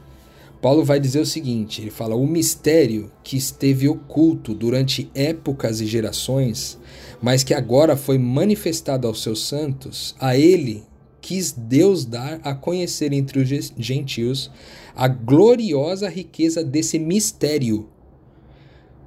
Paulo 0.65 0.83
vai 0.83 0.99
dizer 0.99 1.19
o 1.19 1.25
seguinte: 1.27 1.79
ele 1.79 1.91
fala, 1.91 2.15
o 2.15 2.25
mistério 2.25 3.11
que 3.23 3.37
esteve 3.37 3.87
oculto 3.87 4.51
durante 4.51 5.11
épocas 5.13 5.79
e 5.79 5.85
gerações, 5.85 6.79
mas 7.21 7.43
que 7.43 7.53
agora 7.53 7.95
foi 7.95 8.17
manifestado 8.17 9.07
aos 9.07 9.21
seus 9.21 9.47
santos, 9.47 10.15
a 10.19 10.35
ele 10.35 10.83
quis 11.21 11.51
Deus 11.51 12.03
dar 12.03 12.39
a 12.43 12.55
conhecer 12.55 13.13
entre 13.13 13.37
os 13.37 13.73
gentios 13.77 14.49
a 14.95 15.07
gloriosa 15.07 16.09
riqueza 16.09 16.63
desse 16.63 16.97
mistério. 16.97 17.87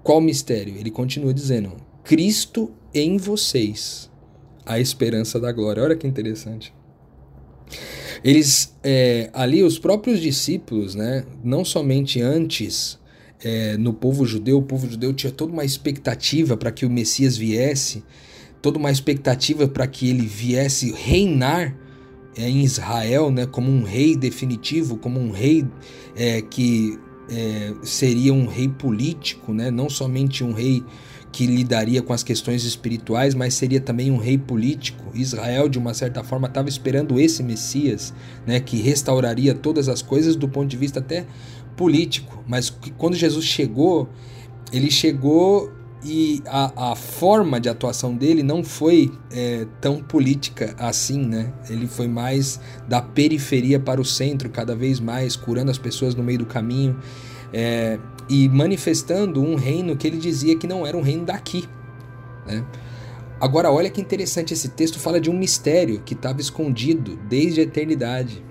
Qual 0.05 0.21
mistério? 0.21 0.77
Ele 0.77 0.93
continua 0.93 1.35
dizendo: 1.35 1.73
Cristo 2.05 2.71
em 2.95 3.17
vocês, 3.17 4.09
a 4.65 4.79
esperança 4.79 5.41
da 5.41 5.51
glória. 5.51 5.83
Olha 5.83 5.97
que 5.97 6.07
interessante. 6.07 6.73
Eles, 8.23 8.75
é, 8.83 9.31
ali, 9.33 9.63
os 9.63 9.79
próprios 9.79 10.21
discípulos, 10.21 10.95
né, 10.95 11.25
não 11.43 11.65
somente 11.65 12.21
antes 12.21 12.99
é, 13.43 13.77
no 13.77 13.93
povo 13.93 14.27
judeu, 14.27 14.59
o 14.59 14.63
povo 14.63 14.89
judeu 14.89 15.13
tinha 15.13 15.33
toda 15.33 15.53
uma 15.53 15.65
expectativa 15.65 16.57
para 16.57 16.73
que 16.73 16.85
o 16.85 16.91
Messias 16.91 17.37
viesse, 17.37 18.03
toda 18.61 18.79
uma 18.79 18.91
expectativa 18.91 19.69
para 19.69 19.87
que 19.87 20.09
ele 20.09 20.27
viesse 20.27 20.93
reinar 20.93 21.77
é, 22.37 22.49
em 22.49 22.63
Israel, 22.65 23.31
né, 23.31 23.47
como 23.47 23.71
um 23.71 23.83
rei 23.83 24.17
definitivo, 24.17 24.97
como 24.97 25.21
um 25.21 25.31
rei 25.31 25.65
é, 26.17 26.43
que 26.43 26.99
é, 27.31 27.75
seria 27.83 28.33
um 28.33 28.47
rei 28.47 28.69
político, 28.69 29.53
né, 29.53 29.71
não 29.71 29.89
somente 29.89 30.43
um 30.43 30.53
rei 30.53 30.83
que 31.31 31.47
lidaria 31.47 32.03
com 32.03 32.13
as 32.13 32.23
questões 32.23 32.65
espirituais, 32.65 33.35
mas 33.35 33.55
seria 33.55 33.81
também 33.81 34.11
um 34.11 34.17
rei 34.17 34.39
político. 34.39 35.11
Israel, 35.15 35.69
de 35.69 35.79
uma 35.79 35.95
certa 35.95 36.25
forma, 36.25 36.49
estava 36.49 36.69
esperando 36.69 37.21
esse 37.21 37.43
Messias, 37.43 38.15
né, 38.47 38.61
que 38.61 38.81
restauraria 38.81 39.55
todas 39.55 39.89
as 39.89 40.03
coisas 40.03 40.37
do 40.37 40.49
ponto 40.49 40.69
de 40.69 40.77
vista 40.77 41.01
até 41.01 41.27
político. 41.77 42.43
Mas 42.47 42.71
quando 42.97 43.15
Jesus 43.15 43.45
chegou, 43.45 44.09
ele 44.73 44.91
chegou 44.91 45.73
e 46.05 46.43
a, 46.47 46.93
a 46.93 46.97
forma 46.97 47.61
de 47.61 47.69
atuação 47.69 48.15
dele 48.15 48.43
não 48.43 48.63
foi 48.63 49.11
é, 49.33 49.67
tão 49.81 50.03
política 50.03 50.75
assim, 50.79 51.27
né? 51.27 51.53
Ele 51.69 51.87
foi 51.87 52.07
mais 52.07 52.61
da 52.87 53.03
periferia 53.03 53.81
para 53.81 54.01
o 54.01 54.05
centro, 54.05 54.49
cada 54.49 54.77
vez 54.77 55.01
mais, 55.01 55.35
curando 55.35 55.71
as 55.71 55.79
pessoas 55.79 56.15
no 56.15 56.23
meio 56.23 56.39
do 56.39 56.47
caminho. 56.47 56.97
É, 57.53 57.99
e 58.29 58.49
manifestando 58.49 59.43
um 59.43 59.55
reino 59.55 59.97
que 59.97 60.07
ele 60.07 60.19
dizia 60.19 60.57
que 60.57 60.67
não 60.67 60.87
era 60.87 60.97
um 60.97 61.03
reino 61.03 61.25
daqui. 61.25 61.69
Né? 62.47 62.65
Agora, 63.41 63.71
olha 63.71 63.89
que 63.89 64.01
interessante, 64.01 64.53
esse 64.53 64.71
texto 64.71 64.99
fala 64.99 65.21
de 65.21 65.31
um 65.31 65.39
mistério 65.39 66.03
que 66.05 66.15
estava 66.15 66.41
escondido 66.41 67.17
desde 67.29 67.61
a 67.61 67.63
eternidade. 67.63 68.45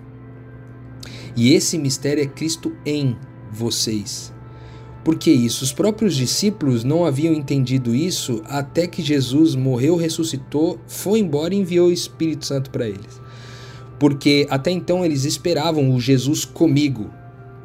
E 1.36 1.54
esse 1.54 1.78
mistério 1.78 2.24
é 2.24 2.28
Cristo 2.28 2.76
em 2.86 3.18
vocês. 3.52 4.34
Por 5.04 5.16
que 5.18 5.32
isso? 5.32 5.64
Os 5.64 5.72
próprios 5.72 6.16
discípulos 6.16 6.84
não 6.84 7.06
haviam 7.06 7.34
entendido 7.34 7.96
isso 7.96 8.42
até 8.46 8.88
que 8.88 9.02
Jesus 9.02 9.56
morreu, 9.56 9.96
ressuscitou, 9.96 10.80
foi 10.88 11.20
embora 11.20 11.54
e 11.54 11.60
enviou 11.60 11.88
o 11.88 11.94
Espírito 11.94 12.46
Santo 12.46 12.70
para 12.70 12.88
eles. 12.88 13.22
Porque 14.00 14.46
até 14.50 14.72
então 14.72 15.06
eles 15.06 15.24
esperavam 15.24 15.94
o 15.94 16.00
Jesus 16.00 16.44
comigo, 16.44 17.10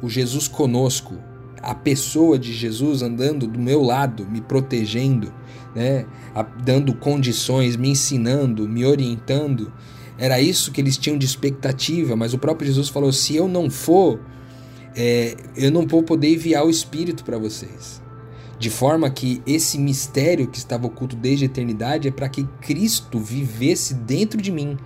o 0.01 0.09
Jesus 0.09 0.47
conosco, 0.47 1.15
a 1.63 1.73
pessoa 1.73 2.37
de 2.37 2.51
Jesus 2.51 3.01
andando 3.01 3.47
do 3.47 3.57
meu 3.57 3.81
lado, 3.81 4.27
me 4.29 4.41
protegendo, 4.41 5.33
né, 5.73 6.05
dando 6.63 6.93
condições, 6.93 7.77
me 7.77 7.89
ensinando, 7.89 8.67
me 8.67 8.85
orientando. 8.85 9.71
Era 10.17 10.41
isso 10.41 10.71
que 10.71 10.81
eles 10.81 10.97
tinham 10.97 11.17
de 11.17 11.25
expectativa, 11.25 12.15
mas 12.15 12.33
o 12.33 12.37
próprio 12.37 12.67
Jesus 12.67 12.89
falou: 12.89 13.11
se 13.13 13.35
eu 13.35 13.47
não 13.47 13.69
for, 13.69 14.19
é, 14.95 15.35
eu 15.55 15.71
não 15.71 15.87
vou 15.87 16.03
poder 16.03 16.33
enviar 16.33 16.65
o 16.65 16.69
Espírito 16.69 17.23
para 17.23 17.37
vocês. 17.37 18.01
De 18.59 18.69
forma 18.69 19.09
que 19.09 19.41
esse 19.47 19.77
mistério 19.77 20.47
que 20.47 20.57
estava 20.57 20.85
oculto 20.85 21.15
desde 21.15 21.45
a 21.45 21.47
eternidade 21.47 22.07
é 22.07 22.11
para 22.11 22.29
que 22.29 22.43
Cristo 22.61 23.19
vivesse 23.19 23.93
dentro 23.93 24.41
de 24.41 24.51
mim. 24.51 24.77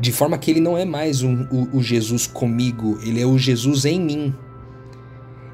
De 0.00 0.12
forma 0.12 0.38
que 0.38 0.50
ele 0.50 0.60
não 0.60 0.76
é 0.76 0.84
mais 0.84 1.22
um, 1.22 1.42
o, 1.50 1.78
o 1.78 1.82
Jesus 1.82 2.26
comigo, 2.26 2.98
ele 3.02 3.20
é 3.20 3.26
o 3.26 3.38
Jesus 3.38 3.84
em 3.84 4.00
mim. 4.00 4.34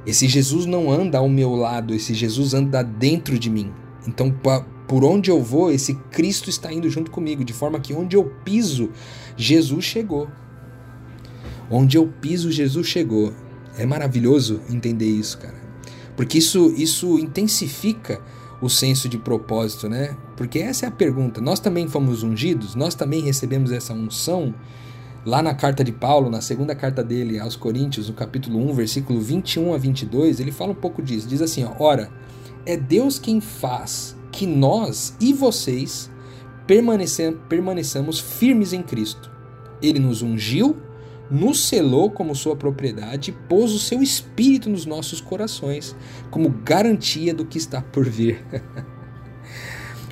Esse 0.07 0.27
Jesus 0.27 0.67
não 0.67 0.91
anda 0.91 1.19
ao 1.19 1.29
meu 1.29 1.55
lado, 1.55 1.95
esse 1.95 2.15
Jesus 2.15 2.55
anda 2.55 2.83
dentro 2.83 3.39
de 3.39 3.51
mim. 3.51 3.73
Então, 4.07 4.35
por 4.89 5.05
onde 5.05 5.31
eu 5.31 5.43
vou, 5.43 5.71
esse 5.71 5.95
Cristo 6.11 6.49
está 6.49 6.73
indo 6.73 6.89
junto 6.89 7.11
comigo, 7.11 7.45
de 7.45 7.53
forma 7.53 7.79
que 7.79 7.93
onde 7.93 8.17
eu 8.17 8.25
piso, 8.45 8.91
Jesus 9.37 9.85
chegou. 9.85 10.29
Onde 11.71 11.97
eu 11.97 12.07
piso, 12.07 12.51
Jesus 12.51 12.87
chegou. 12.87 13.33
É 13.79 13.87
maravilhoso 13.87 14.61
entender 14.69 15.09
isso, 15.09 15.39
cara. 15.39 15.61
Porque 16.17 16.39
isso, 16.39 16.75
isso 16.77 17.19
intensifica 17.19 18.21
o 18.61 18.69
senso 18.69 19.09
de 19.09 19.17
propósito, 19.17 19.89
né? 19.89 20.17
Porque 20.37 20.59
essa 20.59 20.87
é 20.87 20.89
a 20.89 20.93
pergunta. 20.93 21.41
Nós 21.41 21.61
também 21.61 21.89
fomos 21.89 22.23
ungidos? 22.23 22.75
Nós 22.75 22.95
também 22.95 23.23
recebemos 23.23 23.73
essa 23.73 23.95
unção? 23.95 24.55
Lá 25.25 25.43
na 25.43 25.55
carta 25.55 25.85
de 25.85 25.93
Paulo, 25.93 26.31
na 26.31 26.41
segunda 26.41 26.75
carta 26.75 27.05
dele 27.05 27.39
aos 27.39 27.55
Coríntios, 27.55 28.09
no 28.09 28.15
capítulo 28.15 28.59
1, 28.71 28.73
versículo 28.73 29.21
21 29.21 29.75
a 29.75 29.79
22, 29.79 30.41
ele 30.41 30.51
fala 30.51 30.73
um 30.73 30.75
pouco 30.75 31.03
disso. 31.03 31.29
Diz 31.29 31.43
assim: 31.43 31.63
ó, 31.63 31.75
Ora, 31.79 32.11
é 32.65 32.75
Deus 32.75 33.19
quem 33.19 33.39
faz 33.39 34.17
que 34.33 34.47
nós 34.47 35.15
e 35.21 35.35
vocês 35.35 36.11
permaneçamos 36.67 38.19
firmes 38.19 38.73
em 38.73 38.83
Cristo. 38.83 39.31
Ele 39.83 39.99
nos 39.99 40.23
ungiu, 40.23 40.77
nos 41.31 41.69
selou 41.69 42.11
como 42.11 42.35
sua 42.35 42.57
propriedade 42.57 43.31
e 43.31 43.49
pôs 43.49 43.73
o 43.73 43.79
seu 43.79 44.03
espírito 44.03 44.71
nos 44.71 44.87
nossos 44.87 45.21
corações, 45.21 45.95
como 46.31 46.49
garantia 46.49 47.35
do 47.35 47.45
que 47.45 47.59
está 47.59 47.83
por 47.83 48.09
vir. 48.09 48.43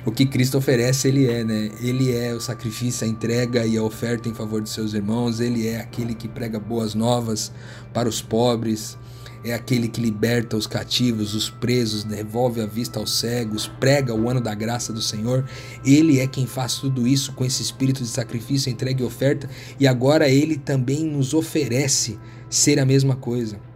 o 0.05 0.11
que 0.11 0.25
Cristo 0.25 0.57
oferece, 0.57 1.07
ele 1.07 1.27
é, 1.27 1.43
né? 1.43 1.71
Ele 1.81 2.11
é 2.11 2.33
o 2.33 2.39
sacrifício, 2.39 3.05
a 3.05 3.09
entrega 3.09 3.65
e 3.65 3.77
a 3.77 3.83
oferta 3.83 4.29
em 4.29 4.33
favor 4.33 4.61
de 4.61 4.69
seus 4.69 4.93
irmãos, 4.93 5.39
ele 5.39 5.67
é 5.67 5.79
aquele 5.79 6.15
que 6.15 6.27
prega 6.27 6.59
boas 6.59 6.95
novas 6.95 7.51
para 7.93 8.07
os 8.07 8.21
pobres, 8.21 8.97
é 9.43 9.53
aquele 9.53 9.87
que 9.87 10.01
liberta 10.01 10.57
os 10.57 10.67
cativos, 10.67 11.33
os 11.33 11.49
presos, 11.49 12.03
devolve 12.03 12.61
a 12.61 12.65
vista 12.65 12.99
aos 12.99 13.19
cegos, 13.19 13.67
prega 13.79 14.13
o 14.13 14.29
ano 14.29 14.41
da 14.41 14.53
graça 14.53 14.91
do 14.91 15.01
Senhor. 15.01 15.45
Ele 15.85 16.19
é 16.19 16.27
quem 16.27 16.45
faz 16.45 16.75
tudo 16.75 17.07
isso 17.07 17.33
com 17.33 17.45
esse 17.45 17.61
espírito 17.61 18.01
de 18.01 18.09
sacrifício, 18.09 18.69
entrega 18.69 19.01
e 19.01 19.05
oferta, 19.05 19.49
e 19.79 19.87
agora 19.87 20.27
ele 20.29 20.57
também 20.57 21.05
nos 21.05 21.33
oferece 21.33 22.19
ser 22.49 22.79
a 22.79 22.85
mesma 22.85 23.15
coisa. 23.15 23.68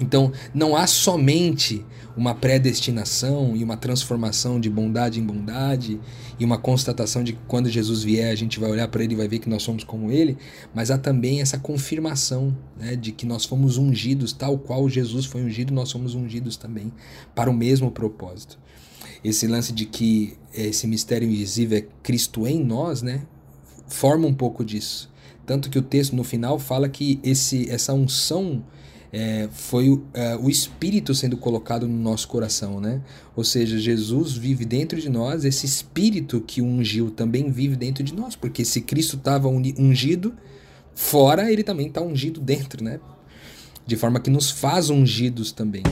Então, 0.00 0.32
não 0.54 0.74
há 0.74 0.86
somente 0.86 1.84
uma 2.16 2.34
predestinação 2.34 3.56
e 3.56 3.62
uma 3.62 3.76
transformação 3.76 4.58
de 4.58 4.68
bondade 4.68 5.20
em 5.20 5.22
bondade 5.22 6.00
e 6.38 6.44
uma 6.44 6.58
constatação 6.58 7.22
de 7.22 7.34
que 7.34 7.38
quando 7.46 7.68
Jesus 7.68 8.02
vier 8.02 8.32
a 8.32 8.34
gente 8.34 8.58
vai 8.58 8.70
olhar 8.70 8.88
para 8.88 9.04
ele 9.04 9.14
e 9.14 9.16
vai 9.16 9.28
ver 9.28 9.38
que 9.38 9.48
nós 9.48 9.62
somos 9.62 9.84
como 9.84 10.10
ele, 10.10 10.36
mas 10.74 10.90
há 10.90 10.98
também 10.98 11.40
essa 11.40 11.58
confirmação 11.58 12.56
né, 12.78 12.96
de 12.96 13.12
que 13.12 13.26
nós 13.26 13.44
fomos 13.44 13.76
ungidos, 13.76 14.32
tal 14.32 14.58
qual 14.58 14.88
Jesus 14.88 15.26
foi 15.26 15.42
ungido, 15.42 15.72
nós 15.72 15.90
somos 15.90 16.14
ungidos 16.14 16.56
também 16.56 16.92
para 17.34 17.50
o 17.50 17.54
mesmo 17.54 17.90
propósito. 17.90 18.58
Esse 19.22 19.46
lance 19.46 19.72
de 19.72 19.84
que 19.84 20.36
esse 20.54 20.86
mistério 20.86 21.28
invisível 21.28 21.78
é 21.78 21.86
Cristo 22.02 22.46
em 22.46 22.64
nós, 22.64 23.02
né, 23.02 23.22
forma 23.86 24.26
um 24.26 24.34
pouco 24.34 24.64
disso. 24.64 25.10
Tanto 25.44 25.68
que 25.68 25.78
o 25.78 25.82
texto 25.82 26.16
no 26.16 26.24
final 26.24 26.58
fala 26.58 26.88
que 26.88 27.20
esse, 27.22 27.68
essa 27.68 27.92
unção 27.92 28.62
é, 29.12 29.48
foi 29.50 30.00
é, 30.14 30.36
o 30.36 30.48
Espírito 30.48 31.14
sendo 31.14 31.36
colocado 31.36 31.88
no 31.88 31.96
nosso 31.96 32.28
coração, 32.28 32.80
né? 32.80 33.00
Ou 33.34 33.42
seja, 33.42 33.78
Jesus 33.78 34.34
vive 34.34 34.64
dentro 34.64 35.00
de 35.00 35.08
nós, 35.08 35.44
esse 35.44 35.66
Espírito 35.66 36.40
que 36.40 36.62
ungiu 36.62 37.10
também 37.10 37.50
vive 37.50 37.76
dentro 37.76 38.04
de 38.04 38.14
nós, 38.14 38.36
porque 38.36 38.64
se 38.64 38.80
Cristo 38.80 39.16
estava 39.16 39.48
ungido 39.48 40.34
fora, 40.94 41.50
ele 41.50 41.64
também 41.64 41.88
está 41.88 42.00
ungido 42.00 42.40
dentro, 42.40 42.84
né? 42.84 43.00
De 43.86 43.96
forma 43.96 44.20
que 44.20 44.30
nos 44.30 44.50
faz 44.50 44.90
ungidos 44.90 45.50
também. 45.50 45.82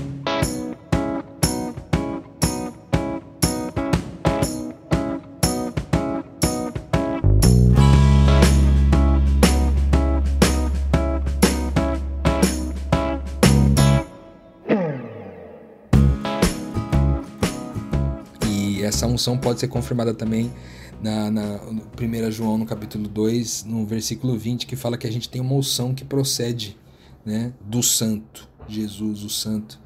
Essa 18.99 19.07
unção 19.07 19.39
pode 19.39 19.61
ser 19.61 19.69
confirmada 19.69 20.13
também 20.13 20.53
na, 21.01 21.31
na 21.31 21.61
1 21.63 22.33
João, 22.33 22.59
no 22.59 22.67
capítulo 22.67 23.07
2, 23.07 23.63
no 23.63 23.87
versículo 23.87 24.37
20, 24.37 24.67
que 24.67 24.75
fala 24.75 24.99
que 24.99 25.07
a 25.07 25.13
gente 25.13 25.29
tem 25.29 25.41
uma 25.41 25.55
unção 25.55 25.95
que 25.95 26.05
procede 26.05 26.77
né, 27.25 27.53
do 27.61 27.81
santo, 27.81 28.49
Jesus, 28.67 29.23
o 29.23 29.31
santo, 29.31 29.79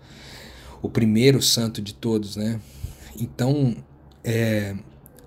o 0.81 0.89
primeiro 0.89 1.43
santo 1.43 1.83
de 1.83 1.93
todos, 1.93 2.37
né? 2.37 2.59
Então, 3.21 3.77
é, 4.25 4.75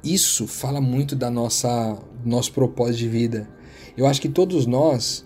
isso 0.03 0.47
fala 0.47 0.81
muito 0.81 1.15
da 1.15 1.29
nossa 1.29 1.95
nosso 2.25 2.53
propósito 2.53 2.97
de 2.97 3.07
vida. 3.07 3.47
Eu 3.95 4.07
acho 4.07 4.19
que 4.19 4.29
todos 4.29 4.65
nós 4.65 5.23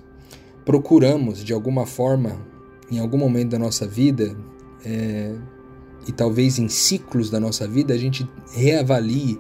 procuramos, 0.66 1.46
de 1.46 1.54
alguma 1.54 1.86
forma, 1.86 2.46
em 2.92 3.00
algum 3.00 3.18
momento 3.18 3.52
da 3.52 3.60
nossa 3.60 3.88
vida, 3.88 4.36
é, 4.84 5.34
e 6.10 6.12
talvez 6.12 6.58
em 6.58 6.68
ciclos 6.68 7.30
da 7.30 7.40
nossa 7.40 7.68
vida 7.68 7.94
a 7.94 7.98
gente 7.98 8.28
reavalie 8.52 9.40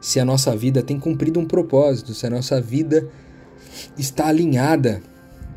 se 0.00 0.18
a 0.18 0.24
nossa 0.24 0.56
vida 0.56 0.82
tem 0.82 0.98
cumprido 0.98 1.38
um 1.38 1.46
propósito, 1.46 2.14
se 2.14 2.26
a 2.26 2.30
nossa 2.30 2.60
vida 2.60 3.08
está 3.96 4.26
alinhada 4.26 5.00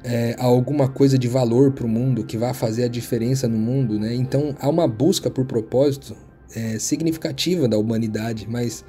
é, 0.03 0.35
a 0.37 0.45
alguma 0.45 0.87
coisa 0.87 1.17
de 1.17 1.27
valor 1.27 1.71
para 1.71 1.87
o 1.87 1.89
mundo, 1.89 2.23
que 2.23 2.37
vai 2.37 2.53
fazer 2.53 2.83
a 2.83 2.87
diferença 2.87 3.47
no 3.47 3.57
mundo. 3.57 3.97
Né? 3.97 4.13
Então 4.13 4.55
há 4.59 4.69
uma 4.69 4.87
busca 4.87 5.27
por 5.27 5.43
propósito 5.45 6.15
é, 6.55 6.77
significativa 6.77 7.67
da 7.67 7.77
humanidade, 7.79 8.45
mas 8.47 8.85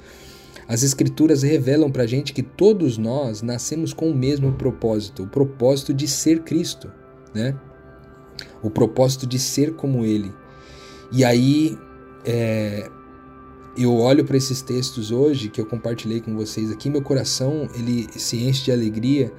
as 0.67 0.83
Escrituras 0.83 1.41
revelam 1.41 1.89
para 1.89 2.03
a 2.03 2.07
gente 2.07 2.31
que 2.31 2.43
todos 2.43 2.95
nós 2.95 3.41
nascemos 3.41 3.91
com 3.91 4.11
o 4.11 4.15
mesmo 4.15 4.51
propósito, 4.53 5.23
o 5.23 5.27
propósito 5.27 5.95
de 5.95 6.07
ser 6.07 6.43
Cristo, 6.43 6.91
né? 7.33 7.55
o 8.61 8.69
propósito 8.69 9.25
de 9.25 9.39
ser 9.39 9.73
como 9.73 10.05
Ele. 10.05 10.31
E 11.15 11.23
aí 11.23 11.79
é, 12.25 12.89
eu 13.77 13.95
olho 13.95 14.25
para 14.25 14.35
esses 14.35 14.61
textos 14.61 15.11
hoje 15.11 15.47
que 15.47 15.61
eu 15.61 15.65
compartilhei 15.65 16.19
com 16.19 16.35
vocês 16.35 16.69
aqui, 16.69 16.89
meu 16.89 17.01
coração 17.01 17.69
ele 17.73 18.05
se 18.17 18.43
enche 18.43 18.65
de 18.65 18.71
alegria 18.73 19.31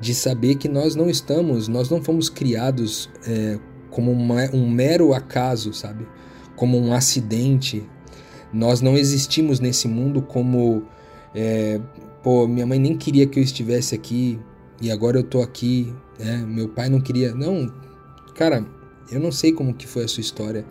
de 0.00 0.14
saber 0.14 0.54
que 0.54 0.68
nós 0.68 0.94
não 0.94 1.10
estamos, 1.10 1.66
nós 1.66 1.90
não 1.90 2.00
fomos 2.00 2.28
criados 2.28 3.10
é, 3.26 3.58
como 3.90 4.12
uma, 4.12 4.48
um 4.52 4.70
mero 4.70 5.12
acaso, 5.12 5.72
sabe? 5.72 6.06
Como 6.54 6.78
um 6.78 6.92
acidente. 6.92 7.84
Nós 8.52 8.80
não 8.80 8.96
existimos 8.96 9.58
nesse 9.58 9.88
mundo 9.88 10.22
como, 10.22 10.84
é, 11.34 11.80
pô, 12.22 12.46
minha 12.46 12.64
mãe 12.64 12.78
nem 12.78 12.96
queria 12.96 13.26
que 13.26 13.40
eu 13.40 13.42
estivesse 13.42 13.92
aqui 13.92 14.38
e 14.80 14.88
agora 14.88 15.18
eu 15.18 15.24
tô 15.24 15.42
aqui, 15.42 15.92
né? 16.16 16.44
Meu 16.46 16.68
pai 16.68 16.88
não 16.88 17.00
queria, 17.00 17.34
não, 17.34 17.72
cara, 18.36 18.64
eu 19.10 19.18
não 19.18 19.32
sei 19.32 19.52
como 19.52 19.74
que 19.74 19.88
foi 19.88 20.04
a 20.04 20.08
sua 20.08 20.20
história. 20.20 20.64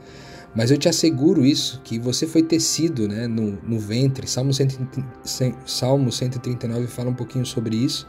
Mas 0.55 0.69
eu 0.69 0.77
te 0.77 0.87
asseguro 0.87 1.45
isso, 1.45 1.81
que 1.83 1.97
você 1.97 2.27
foi 2.27 2.43
tecido 2.43 3.07
né, 3.07 3.27
no, 3.27 3.57
no 3.63 3.79
ventre. 3.79 4.27
Salmo, 4.27 4.53
100, 4.53 5.55
Salmo 5.65 6.11
139 6.11 6.87
fala 6.87 7.09
um 7.09 7.15
pouquinho 7.15 7.45
sobre 7.45 7.75
isso. 7.75 8.07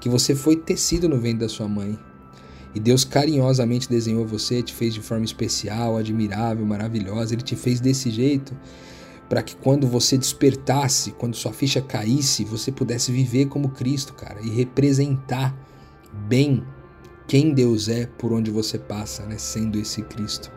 Que 0.00 0.08
você 0.08 0.34
foi 0.34 0.56
tecido 0.56 1.08
no 1.08 1.18
ventre 1.18 1.40
da 1.40 1.48
sua 1.48 1.66
mãe. 1.66 1.98
E 2.74 2.80
Deus 2.80 3.04
carinhosamente 3.04 3.88
desenhou 3.88 4.26
você, 4.26 4.62
te 4.62 4.72
fez 4.72 4.94
de 4.94 5.00
forma 5.00 5.24
especial, 5.24 5.96
admirável, 5.96 6.64
maravilhosa. 6.64 7.34
Ele 7.34 7.42
te 7.42 7.56
fez 7.56 7.80
desse 7.80 8.10
jeito 8.10 8.56
para 9.28 9.42
que 9.42 9.56
quando 9.56 9.86
você 9.86 10.16
despertasse, 10.16 11.12
quando 11.12 11.34
sua 11.34 11.52
ficha 11.52 11.80
caísse, 11.80 12.44
você 12.44 12.70
pudesse 12.70 13.10
viver 13.10 13.46
como 13.46 13.70
Cristo, 13.70 14.12
cara, 14.12 14.40
e 14.42 14.50
representar 14.50 15.56
bem 16.28 16.62
quem 17.26 17.54
Deus 17.54 17.88
é 17.88 18.06
por 18.06 18.30
onde 18.30 18.50
você 18.50 18.78
passa, 18.78 19.24
né, 19.24 19.38
sendo 19.38 19.78
esse 19.78 20.02
Cristo. 20.02 20.52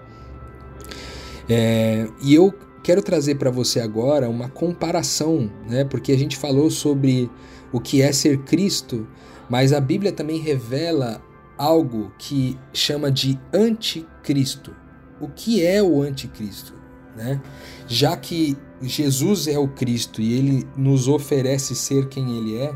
É, 1.49 2.07
e 2.21 2.33
eu 2.33 2.53
quero 2.83 3.01
trazer 3.01 3.35
para 3.35 3.49
você 3.49 3.79
agora 3.79 4.29
uma 4.29 4.49
comparação, 4.49 5.51
né? 5.67 5.83
Porque 5.83 6.11
a 6.11 6.17
gente 6.17 6.37
falou 6.37 6.69
sobre 6.69 7.29
o 7.71 7.79
que 7.79 8.01
é 8.01 8.11
ser 8.11 8.39
Cristo, 8.39 9.07
mas 9.49 9.73
a 9.73 9.79
Bíblia 9.79 10.11
também 10.11 10.39
revela 10.39 11.21
algo 11.57 12.11
que 12.17 12.57
chama 12.73 13.11
de 13.11 13.39
anticristo. 13.53 14.75
O 15.19 15.27
que 15.29 15.65
é 15.65 15.81
o 15.81 16.01
anticristo? 16.01 16.73
Né? 17.15 17.41
Já 17.87 18.15
que 18.17 18.57
Jesus 18.81 19.47
é 19.47 19.57
o 19.57 19.69
Cristo 19.69 20.21
e 20.21 20.33
ele 20.33 20.67
nos 20.75 21.07
oferece 21.07 21.73
ser 21.73 22.09
quem 22.09 22.37
ele 22.37 22.57
é, 22.57 22.75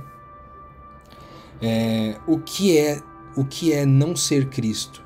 é 1.61 2.15
o 2.25 2.39
que 2.39 2.77
é 2.77 3.01
o 3.35 3.43
que 3.45 3.73
é 3.73 3.85
não 3.85 4.15
ser 4.15 4.49
Cristo? 4.49 5.03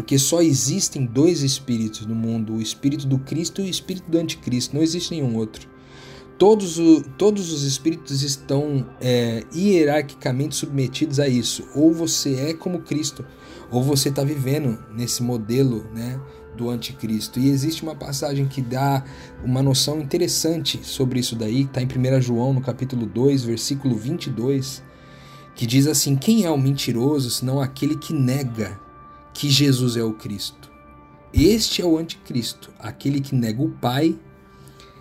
Porque 0.00 0.18
só 0.18 0.40
existem 0.40 1.04
dois 1.04 1.42
espíritos 1.42 2.06
no 2.06 2.14
mundo: 2.14 2.54
o 2.54 2.62
espírito 2.62 3.06
do 3.06 3.18
Cristo 3.18 3.60
e 3.60 3.66
o 3.66 3.68
espírito 3.68 4.10
do 4.10 4.16
anticristo. 4.16 4.74
Não 4.74 4.82
existe 4.82 5.10
nenhum 5.10 5.36
outro. 5.36 5.68
Todos, 6.38 6.78
o, 6.78 7.02
todos 7.18 7.52
os 7.52 7.64
espíritos 7.64 8.22
estão 8.22 8.88
é, 8.98 9.44
hierarquicamente 9.54 10.56
submetidos 10.56 11.20
a 11.20 11.28
isso. 11.28 11.68
Ou 11.74 11.92
você 11.92 12.34
é 12.36 12.54
como 12.54 12.80
Cristo, 12.80 13.26
ou 13.70 13.82
você 13.82 14.08
está 14.08 14.24
vivendo 14.24 14.82
nesse 14.90 15.22
modelo 15.22 15.84
né, 15.94 16.18
do 16.56 16.70
anticristo. 16.70 17.38
E 17.38 17.50
existe 17.50 17.82
uma 17.82 17.94
passagem 17.94 18.48
que 18.48 18.62
dá 18.62 19.04
uma 19.44 19.62
noção 19.62 20.00
interessante 20.00 20.80
sobre 20.82 21.20
isso 21.20 21.36
daí, 21.36 21.64
está 21.64 21.82
em 21.82 21.84
1 21.84 22.22
João, 22.22 22.54
no 22.54 22.62
capítulo 22.62 23.04
2, 23.04 23.44
versículo 23.44 23.94
22, 23.96 24.82
que 25.54 25.66
diz 25.66 25.86
assim: 25.86 26.16
Quem 26.16 26.46
é 26.46 26.50
o 26.50 26.56
mentiroso 26.56 27.30
senão 27.30 27.60
aquele 27.60 27.96
que 27.96 28.14
nega 28.14 28.80
que 29.32 29.48
Jesus 29.48 29.96
é 29.96 30.04
o 30.04 30.12
Cristo. 30.12 30.70
Este 31.32 31.80
é 31.80 31.84
o 31.84 31.96
anticristo, 31.96 32.70
aquele 32.78 33.20
que 33.20 33.34
nega 33.34 33.62
o 33.62 33.70
Pai 33.70 34.18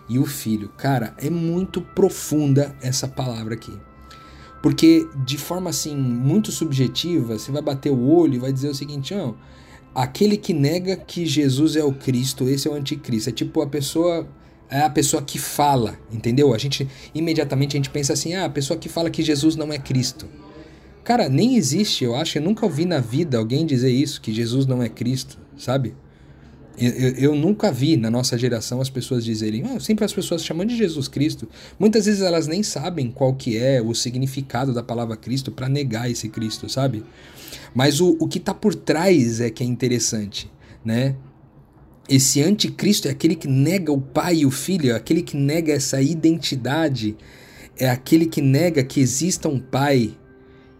e 0.07 0.19
o 0.19 0.25
Filho. 0.25 0.69
Cara, 0.77 1.13
é 1.17 1.29
muito 1.29 1.81
profunda 1.81 2.75
essa 2.81 3.07
palavra 3.07 3.55
aqui. 3.55 3.73
Porque 4.61 5.07
de 5.25 5.37
forma 5.37 5.69
assim 5.69 5.95
muito 5.95 6.51
subjetiva, 6.51 7.37
você 7.37 7.51
vai 7.51 7.61
bater 7.61 7.91
o 7.91 8.07
olho 8.07 8.35
e 8.35 8.39
vai 8.39 8.51
dizer 8.51 8.69
o 8.69 8.75
seguinte, 8.75 9.15
não, 9.15 9.35
aquele 9.95 10.37
que 10.37 10.53
nega 10.53 10.95
que 10.97 11.25
Jesus 11.25 11.75
é 11.75 11.83
o 11.83 11.93
Cristo, 11.93 12.47
esse 12.47 12.67
é 12.67 12.71
o 12.71 12.75
anticristo. 12.75 13.29
É 13.29 13.33
tipo 13.33 13.61
a 13.61 13.67
pessoa 13.67 14.27
é 14.69 14.81
a 14.81 14.89
pessoa 14.89 15.23
que 15.23 15.39
fala, 15.39 15.97
entendeu? 16.11 16.53
A 16.53 16.57
gente 16.57 16.87
imediatamente 17.15 17.75
a 17.75 17.79
gente 17.79 17.89
pensa 17.89 18.13
assim, 18.13 18.35
ah, 18.35 18.45
a 18.45 18.49
pessoa 18.49 18.77
que 18.77 18.87
fala 18.87 19.09
que 19.09 19.23
Jesus 19.23 19.55
não 19.55 19.73
é 19.73 19.79
Cristo. 19.79 20.27
Cara, 21.09 21.27
nem 21.27 21.55
existe, 21.55 22.03
eu 22.03 22.15
acho. 22.15 22.37
Eu 22.37 22.43
nunca 22.43 22.67
ouvi 22.67 22.85
na 22.85 22.99
vida 22.99 23.35
alguém 23.35 23.65
dizer 23.65 23.89
isso, 23.89 24.21
que 24.21 24.31
Jesus 24.31 24.67
não 24.67 24.83
é 24.83 24.87
Cristo, 24.87 25.39
sabe? 25.57 25.95
Eu, 26.77 26.91
eu, 26.91 27.13
eu 27.15 27.35
nunca 27.35 27.71
vi 27.71 27.97
na 27.97 28.11
nossa 28.11 28.37
geração 28.37 28.79
as 28.79 28.91
pessoas 28.91 29.25
dizerem, 29.25 29.63
ah, 29.63 29.79
sempre 29.79 30.05
as 30.05 30.13
pessoas 30.13 30.45
chamam 30.45 30.67
de 30.67 30.77
Jesus 30.77 31.07
Cristo. 31.07 31.49
Muitas 31.79 32.05
vezes 32.05 32.21
elas 32.21 32.45
nem 32.45 32.61
sabem 32.61 33.09
qual 33.09 33.33
que 33.33 33.57
é 33.57 33.81
o 33.81 33.95
significado 33.95 34.71
da 34.71 34.83
palavra 34.83 35.17
Cristo 35.17 35.51
para 35.51 35.67
negar 35.67 36.11
esse 36.11 36.29
Cristo, 36.29 36.69
sabe? 36.69 37.03
Mas 37.73 37.99
o, 37.99 38.15
o 38.19 38.27
que 38.27 38.37
está 38.37 38.53
por 38.53 38.75
trás 38.75 39.41
é 39.41 39.49
que 39.49 39.63
é 39.63 39.65
interessante, 39.65 40.47
né? 40.85 41.15
Esse 42.07 42.43
anticristo 42.43 43.07
é 43.07 43.11
aquele 43.11 43.33
que 43.33 43.47
nega 43.47 43.91
o 43.91 43.99
pai 43.99 44.35
e 44.35 44.45
o 44.45 44.51
filho, 44.51 44.91
é 44.91 44.93
aquele 44.93 45.23
que 45.23 45.35
nega 45.35 45.73
essa 45.73 45.99
identidade, 45.99 47.17
é 47.79 47.89
aquele 47.89 48.27
que 48.27 48.43
nega 48.43 48.83
que 48.83 48.99
exista 48.99 49.49
um 49.49 49.59
pai 49.59 50.15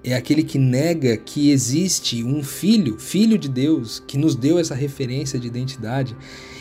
é 0.04 0.14
aquele 0.14 0.44
que 0.44 0.58
nega 0.58 1.18
que 1.18 1.52
existe 1.52 2.24
um 2.24 2.42
filho, 2.42 2.98
filho 2.98 3.38
de 3.38 3.50
Deus, 3.50 4.02
que 4.08 4.18
nos 4.18 4.36
deu 4.36 4.58
essa 4.58 4.74
referência 4.74 5.38
de 5.38 5.48
identidade. 5.48 6.16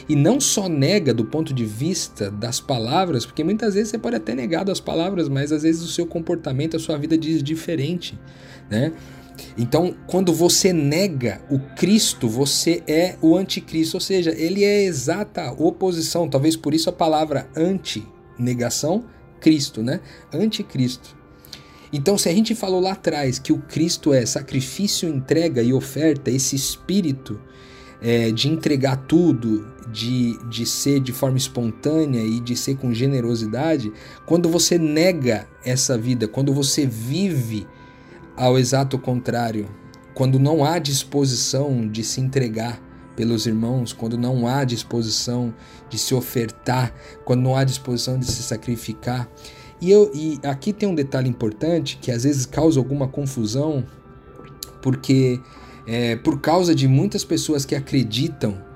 E 0.08 0.16
não 0.16 0.40
só 0.40 0.68
nega 0.68 1.12
do 1.14 1.24
ponto 1.24 1.52
de 1.52 1.64
vista 1.64 2.30
das 2.30 2.58
palavras, 2.58 3.24
porque 3.24 3.44
muitas 3.44 3.74
vezes 3.74 3.90
você 3.90 3.98
pode 3.98 4.16
até 4.16 4.34
negar 4.34 4.64
das 4.64 4.80
palavras, 4.80 5.28
mas 5.28 5.52
às 5.52 5.62
vezes 5.62 5.82
o 5.82 5.88
seu 5.88 6.06
comportamento, 6.06 6.76
a 6.76 6.80
sua 6.80 6.96
vida 6.96 7.16
diz 7.16 7.42
diferente, 7.42 8.18
né? 8.70 8.92
Então, 9.56 9.94
quando 10.06 10.32
você 10.32 10.72
nega 10.72 11.40
o 11.48 11.60
Cristo, 11.76 12.28
você 12.28 12.82
é 12.88 13.16
o 13.22 13.36
anticristo, 13.36 13.96
ou 13.96 14.00
seja, 14.00 14.34
ele 14.36 14.64
é 14.64 14.78
a 14.78 14.82
exata 14.82 15.52
oposição, 15.52 16.28
talvez 16.28 16.56
por 16.56 16.74
isso 16.74 16.90
a 16.90 16.92
palavra 16.92 17.48
anti-negação, 17.54 19.04
Cristo, 19.40 19.80
né? 19.82 20.00
Anticristo. 20.32 21.17
Então, 21.92 22.18
se 22.18 22.28
a 22.28 22.32
gente 22.32 22.54
falou 22.54 22.80
lá 22.80 22.92
atrás 22.92 23.38
que 23.38 23.52
o 23.52 23.58
Cristo 23.58 24.12
é 24.12 24.24
sacrifício, 24.26 25.08
entrega 25.08 25.62
e 25.62 25.72
oferta, 25.72 26.30
esse 26.30 26.54
espírito 26.54 27.40
é, 28.00 28.30
de 28.30 28.48
entregar 28.48 28.96
tudo, 28.96 29.66
de, 29.90 30.38
de 30.48 30.66
ser 30.66 31.00
de 31.00 31.12
forma 31.12 31.38
espontânea 31.38 32.22
e 32.22 32.40
de 32.40 32.54
ser 32.56 32.76
com 32.76 32.92
generosidade, 32.92 33.92
quando 34.26 34.48
você 34.48 34.78
nega 34.78 35.48
essa 35.64 35.96
vida, 35.96 36.28
quando 36.28 36.52
você 36.52 36.86
vive 36.86 37.66
ao 38.36 38.58
exato 38.58 38.98
contrário, 38.98 39.68
quando 40.14 40.38
não 40.38 40.64
há 40.64 40.78
disposição 40.78 41.88
de 41.88 42.04
se 42.04 42.20
entregar 42.20 42.80
pelos 43.16 43.46
irmãos, 43.46 43.92
quando 43.92 44.16
não 44.16 44.46
há 44.46 44.62
disposição 44.62 45.52
de 45.88 45.98
se 45.98 46.14
ofertar, 46.14 46.94
quando 47.24 47.42
não 47.42 47.56
há 47.56 47.64
disposição 47.64 48.16
de 48.16 48.26
se 48.26 48.42
sacrificar, 48.44 49.28
e, 49.80 49.90
eu, 49.90 50.10
e 50.14 50.38
aqui 50.42 50.72
tem 50.72 50.88
um 50.88 50.94
detalhe 50.94 51.28
importante 51.28 51.98
que 52.00 52.10
às 52.10 52.24
vezes 52.24 52.46
causa 52.46 52.78
alguma 52.80 53.08
confusão, 53.08 53.84
porque 54.82 55.40
é, 55.86 56.16
por 56.16 56.40
causa 56.40 56.74
de 56.74 56.86
muitas 56.88 57.24
pessoas 57.24 57.64
que 57.64 57.74
acreditam 57.74 58.66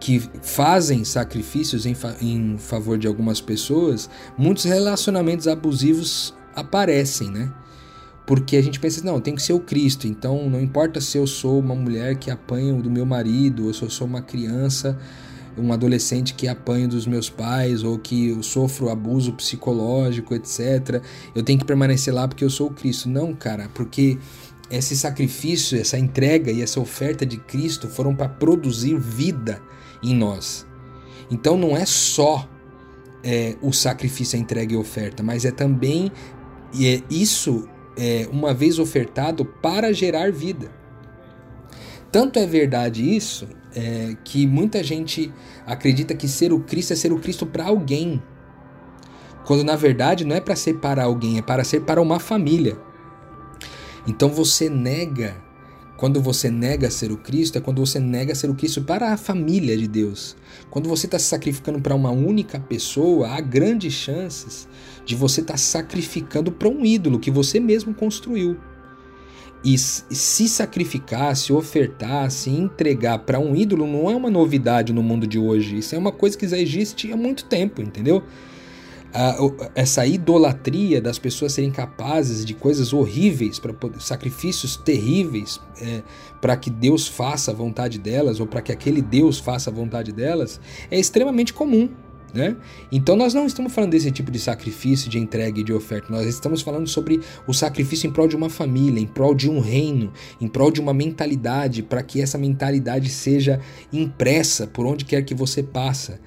que 0.00 0.20
fazem 0.42 1.04
sacrifícios 1.04 1.84
em, 1.84 1.94
fa 1.94 2.16
em 2.20 2.56
favor 2.56 2.96
de 2.96 3.06
algumas 3.06 3.40
pessoas, 3.40 4.08
muitos 4.36 4.64
relacionamentos 4.64 5.48
abusivos 5.48 6.34
aparecem, 6.54 7.30
né? 7.30 7.52
Porque 8.26 8.56
a 8.56 8.62
gente 8.62 8.78
pensa, 8.78 9.02
não, 9.02 9.20
tem 9.20 9.34
que 9.34 9.42
ser 9.42 9.54
o 9.54 9.60
Cristo, 9.60 10.06
então 10.06 10.48
não 10.48 10.60
importa 10.60 11.00
se 11.00 11.16
eu 11.16 11.26
sou 11.26 11.58
uma 11.58 11.74
mulher 11.74 12.16
que 12.16 12.30
apanha 12.30 12.74
do 12.74 12.90
meu 12.90 13.06
marido, 13.06 13.66
ou 13.66 13.74
se 13.74 13.82
eu 13.82 13.90
sou 13.90 14.06
uma 14.06 14.20
criança 14.20 14.98
um 15.58 15.72
adolescente 15.72 16.34
que 16.34 16.48
apanho 16.48 16.88
dos 16.88 17.06
meus 17.06 17.28
pais 17.28 17.82
ou 17.82 17.98
que 17.98 18.30
eu 18.30 18.42
sofro 18.42 18.88
abuso 18.88 19.32
psicológico, 19.32 20.34
etc. 20.34 21.02
Eu 21.34 21.42
tenho 21.42 21.58
que 21.58 21.64
permanecer 21.64 22.12
lá 22.12 22.26
porque 22.26 22.44
eu 22.44 22.50
sou 22.50 22.68
o 22.68 22.72
Cristo. 22.72 23.08
Não, 23.08 23.34
cara, 23.34 23.68
porque 23.74 24.18
esse 24.70 24.96
sacrifício, 24.96 25.80
essa 25.80 25.98
entrega 25.98 26.50
e 26.50 26.62
essa 26.62 26.80
oferta 26.80 27.24
de 27.24 27.38
Cristo 27.38 27.88
foram 27.88 28.14
para 28.14 28.28
produzir 28.28 28.98
vida 28.98 29.60
em 30.02 30.14
nós. 30.14 30.66
Então 31.30 31.56
não 31.56 31.76
é 31.76 31.84
só 31.84 32.48
é, 33.22 33.56
o 33.60 33.72
sacrifício, 33.72 34.38
a 34.38 34.40
entrega 34.40 34.72
e 34.72 34.76
a 34.76 34.80
oferta, 34.80 35.22
mas 35.22 35.44
é 35.44 35.50
também 35.50 36.12
é, 36.74 37.02
isso, 37.10 37.68
é, 37.96 38.28
uma 38.30 38.54
vez 38.54 38.78
ofertado, 38.78 39.44
para 39.44 39.92
gerar 39.92 40.30
vida. 40.32 40.70
Tanto 42.10 42.38
é 42.38 42.46
verdade 42.46 43.02
isso 43.14 43.46
é, 43.78 44.16
que 44.24 44.44
muita 44.46 44.82
gente 44.82 45.32
acredita 45.64 46.14
que 46.14 46.26
ser 46.26 46.52
o 46.52 46.60
Cristo 46.60 46.92
é 46.92 46.96
ser 46.96 47.12
o 47.12 47.20
Cristo 47.20 47.46
para 47.46 47.66
alguém, 47.66 48.20
quando 49.46 49.62
na 49.62 49.76
verdade 49.76 50.24
não 50.24 50.34
é 50.34 50.40
para 50.40 50.56
ser 50.56 50.74
para 50.74 51.04
alguém, 51.04 51.38
é 51.38 51.42
para 51.42 51.62
ser 51.62 51.82
para 51.82 52.02
uma 52.02 52.18
família. 52.18 52.76
Então 54.06 54.28
você 54.30 54.68
nega, 54.68 55.36
quando 55.96 56.20
você 56.20 56.50
nega 56.50 56.90
ser 56.90 57.12
o 57.12 57.16
Cristo, 57.16 57.56
é 57.56 57.60
quando 57.60 57.78
você 57.78 58.00
nega 58.00 58.34
ser 58.34 58.50
o 58.50 58.54
Cristo 58.54 58.82
para 58.82 59.12
a 59.12 59.16
família 59.16 59.76
de 59.76 59.86
Deus. 59.86 60.36
Quando 60.70 60.88
você 60.88 61.06
está 61.06 61.18
se 61.18 61.26
sacrificando 61.26 61.80
para 61.80 61.94
uma 61.94 62.10
única 62.10 62.58
pessoa, 62.58 63.28
há 63.28 63.40
grandes 63.40 63.92
chances 63.92 64.68
de 65.04 65.14
você 65.14 65.40
estar 65.40 65.54
tá 65.54 65.58
sacrificando 65.58 66.50
para 66.50 66.68
um 66.68 66.84
ídolo 66.84 67.20
que 67.20 67.30
você 67.30 67.60
mesmo 67.60 67.94
construiu 67.94 68.58
e 69.64 69.76
se 69.76 70.48
sacrificar, 70.48 71.36
se 71.36 71.52
ofertar, 71.52 72.30
se 72.30 72.50
entregar 72.50 73.18
para 73.20 73.40
um 73.40 73.56
ídolo 73.56 73.86
não 73.86 74.10
é 74.10 74.14
uma 74.14 74.30
novidade 74.30 74.92
no 74.92 75.02
mundo 75.02 75.26
de 75.26 75.38
hoje. 75.38 75.78
Isso 75.78 75.94
é 75.94 75.98
uma 75.98 76.12
coisa 76.12 76.38
que 76.38 76.46
já 76.46 76.58
existe 76.58 77.12
há 77.12 77.16
muito 77.16 77.44
tempo, 77.44 77.82
entendeu? 77.82 78.22
essa 79.74 80.06
idolatria 80.06 81.00
das 81.00 81.18
pessoas 81.18 81.52
serem 81.52 81.70
capazes 81.70 82.44
de 82.44 82.52
coisas 82.52 82.92
horríveis, 82.92 83.58
para 83.58 83.74
sacrifícios 83.98 84.76
terríveis, 84.76 85.60
é, 85.80 86.02
para 86.40 86.56
que 86.56 86.68
Deus 86.68 87.08
faça 87.08 87.50
a 87.50 87.54
vontade 87.54 87.98
delas 87.98 88.38
ou 88.38 88.46
para 88.46 88.60
que 88.60 88.70
aquele 88.70 89.00
Deus 89.00 89.38
faça 89.38 89.70
a 89.70 89.72
vontade 89.72 90.12
delas, 90.12 90.60
é 90.90 90.98
extremamente 90.98 91.54
comum. 91.54 91.88
Né? 92.32 92.56
Então 92.92 93.16
nós 93.16 93.32
não 93.32 93.46
estamos 93.46 93.72
falando 93.72 93.92
desse 93.92 94.10
tipo 94.10 94.30
de 94.30 94.38
sacrifício, 94.38 95.08
de 95.08 95.18
entrega 95.18 95.60
e 95.60 95.64
de 95.64 95.72
oferta, 95.72 96.12
nós 96.12 96.26
estamos 96.26 96.60
falando 96.60 96.86
sobre 96.86 97.20
o 97.46 97.54
sacrifício 97.54 98.06
em 98.06 98.12
prol 98.12 98.28
de 98.28 98.36
uma 98.36 98.50
família, 98.50 99.00
em 99.00 99.06
prol 99.06 99.34
de 99.34 99.48
um 99.48 99.60
reino, 99.60 100.12
em 100.38 100.46
prol 100.46 100.70
de 100.70 100.80
uma 100.80 100.92
mentalidade, 100.92 101.82
para 101.82 102.02
que 102.02 102.20
essa 102.20 102.36
mentalidade 102.36 103.08
seja 103.08 103.60
impressa 103.90 104.66
por 104.66 104.84
onde 104.84 105.06
quer 105.06 105.24
que 105.24 105.34
você 105.34 105.62
passa. 105.62 106.20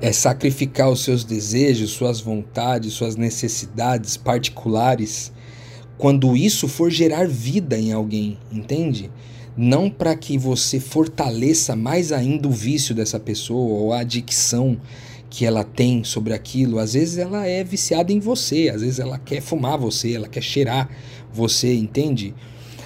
É 0.00 0.10
sacrificar 0.10 0.90
os 0.90 1.04
seus 1.04 1.22
desejos, 1.22 1.90
suas 1.90 2.20
vontades, 2.20 2.94
suas 2.94 3.14
necessidades 3.14 4.16
particulares, 4.16 5.32
quando 5.98 6.36
isso 6.36 6.66
for 6.66 6.90
gerar 6.90 7.28
vida 7.28 7.78
em 7.78 7.92
alguém, 7.92 8.38
entende? 8.50 9.10
Não 9.56 9.88
para 9.88 10.14
que 10.16 10.36
você 10.36 10.80
fortaleça 10.80 11.76
mais 11.76 12.12
ainda 12.12 12.48
o 12.48 12.50
vício 12.50 12.94
dessa 12.94 13.20
pessoa 13.20 13.80
ou 13.80 13.92
a 13.92 14.00
adicção 14.00 14.80
que 15.30 15.44
ela 15.44 15.64
tem 15.64 16.04
sobre 16.04 16.32
aquilo. 16.32 16.78
Às 16.78 16.94
vezes 16.94 17.18
ela 17.18 17.46
é 17.46 17.64
viciada 17.64 18.12
em 18.12 18.20
você, 18.20 18.70
às 18.72 18.82
vezes 18.82 18.98
ela 18.98 19.18
quer 19.18 19.40
fumar 19.40 19.78
você, 19.78 20.14
ela 20.14 20.28
quer 20.28 20.42
cheirar 20.42 20.88
você, 21.32 21.74
entende? 21.74 22.34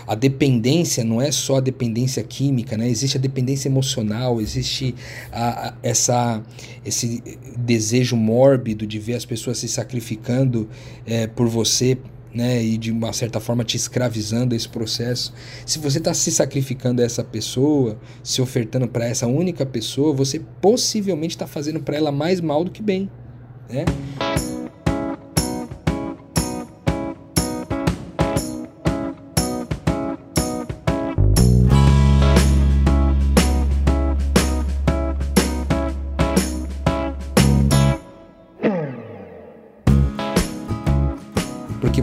A 0.07 0.15
dependência 0.15 1.05
não 1.05 1.21
é 1.21 1.31
só 1.31 1.57
a 1.57 1.61
dependência 1.61 2.23
química, 2.23 2.79
né? 2.79 2.89
Existe 2.89 3.19
a 3.19 3.21
dependência 3.21 3.69
emocional, 3.69 4.41
existe 4.41 4.95
a, 5.31 5.69
a, 5.69 5.75
essa, 5.83 6.43
esse 6.83 7.23
desejo 7.59 8.17
mórbido 8.17 8.87
de 8.87 8.99
ver 8.99 9.17
as 9.17 9.27
pessoas 9.27 9.59
se 9.59 9.69
sacrificando 9.69 10.67
é, 11.05 11.27
por 11.27 11.47
você 11.47 11.99
né, 12.35 12.63
e 12.63 12.77
de 12.77 12.91
uma 12.91 13.13
certa 13.13 13.41
forma 13.41 13.65
te 13.65 13.77
escravizando 13.77 14.55
esse 14.55 14.69
processo. 14.69 15.33
Se 15.65 15.79
você 15.79 15.99
está 15.99 16.13
se 16.15 16.31
sacrificando 16.31 17.03
a 17.03 17.05
essa 17.05 17.25
pessoa, 17.25 17.99
se 18.23 18.41
ofertando 18.41 18.89
para 18.89 19.07
essa 19.07 19.27
única 19.27 19.65
pessoa, 19.65 20.13
você 20.13 20.41
possivelmente 20.61 21.35
está 21.35 21.47
fazendo 21.47 21.81
para 21.81 21.97
ela 21.97 22.13
mais 22.13 22.41
mal 22.41 22.65
do 22.65 22.71
que 22.71 22.83
bem, 22.83 23.11
né? 23.69 23.85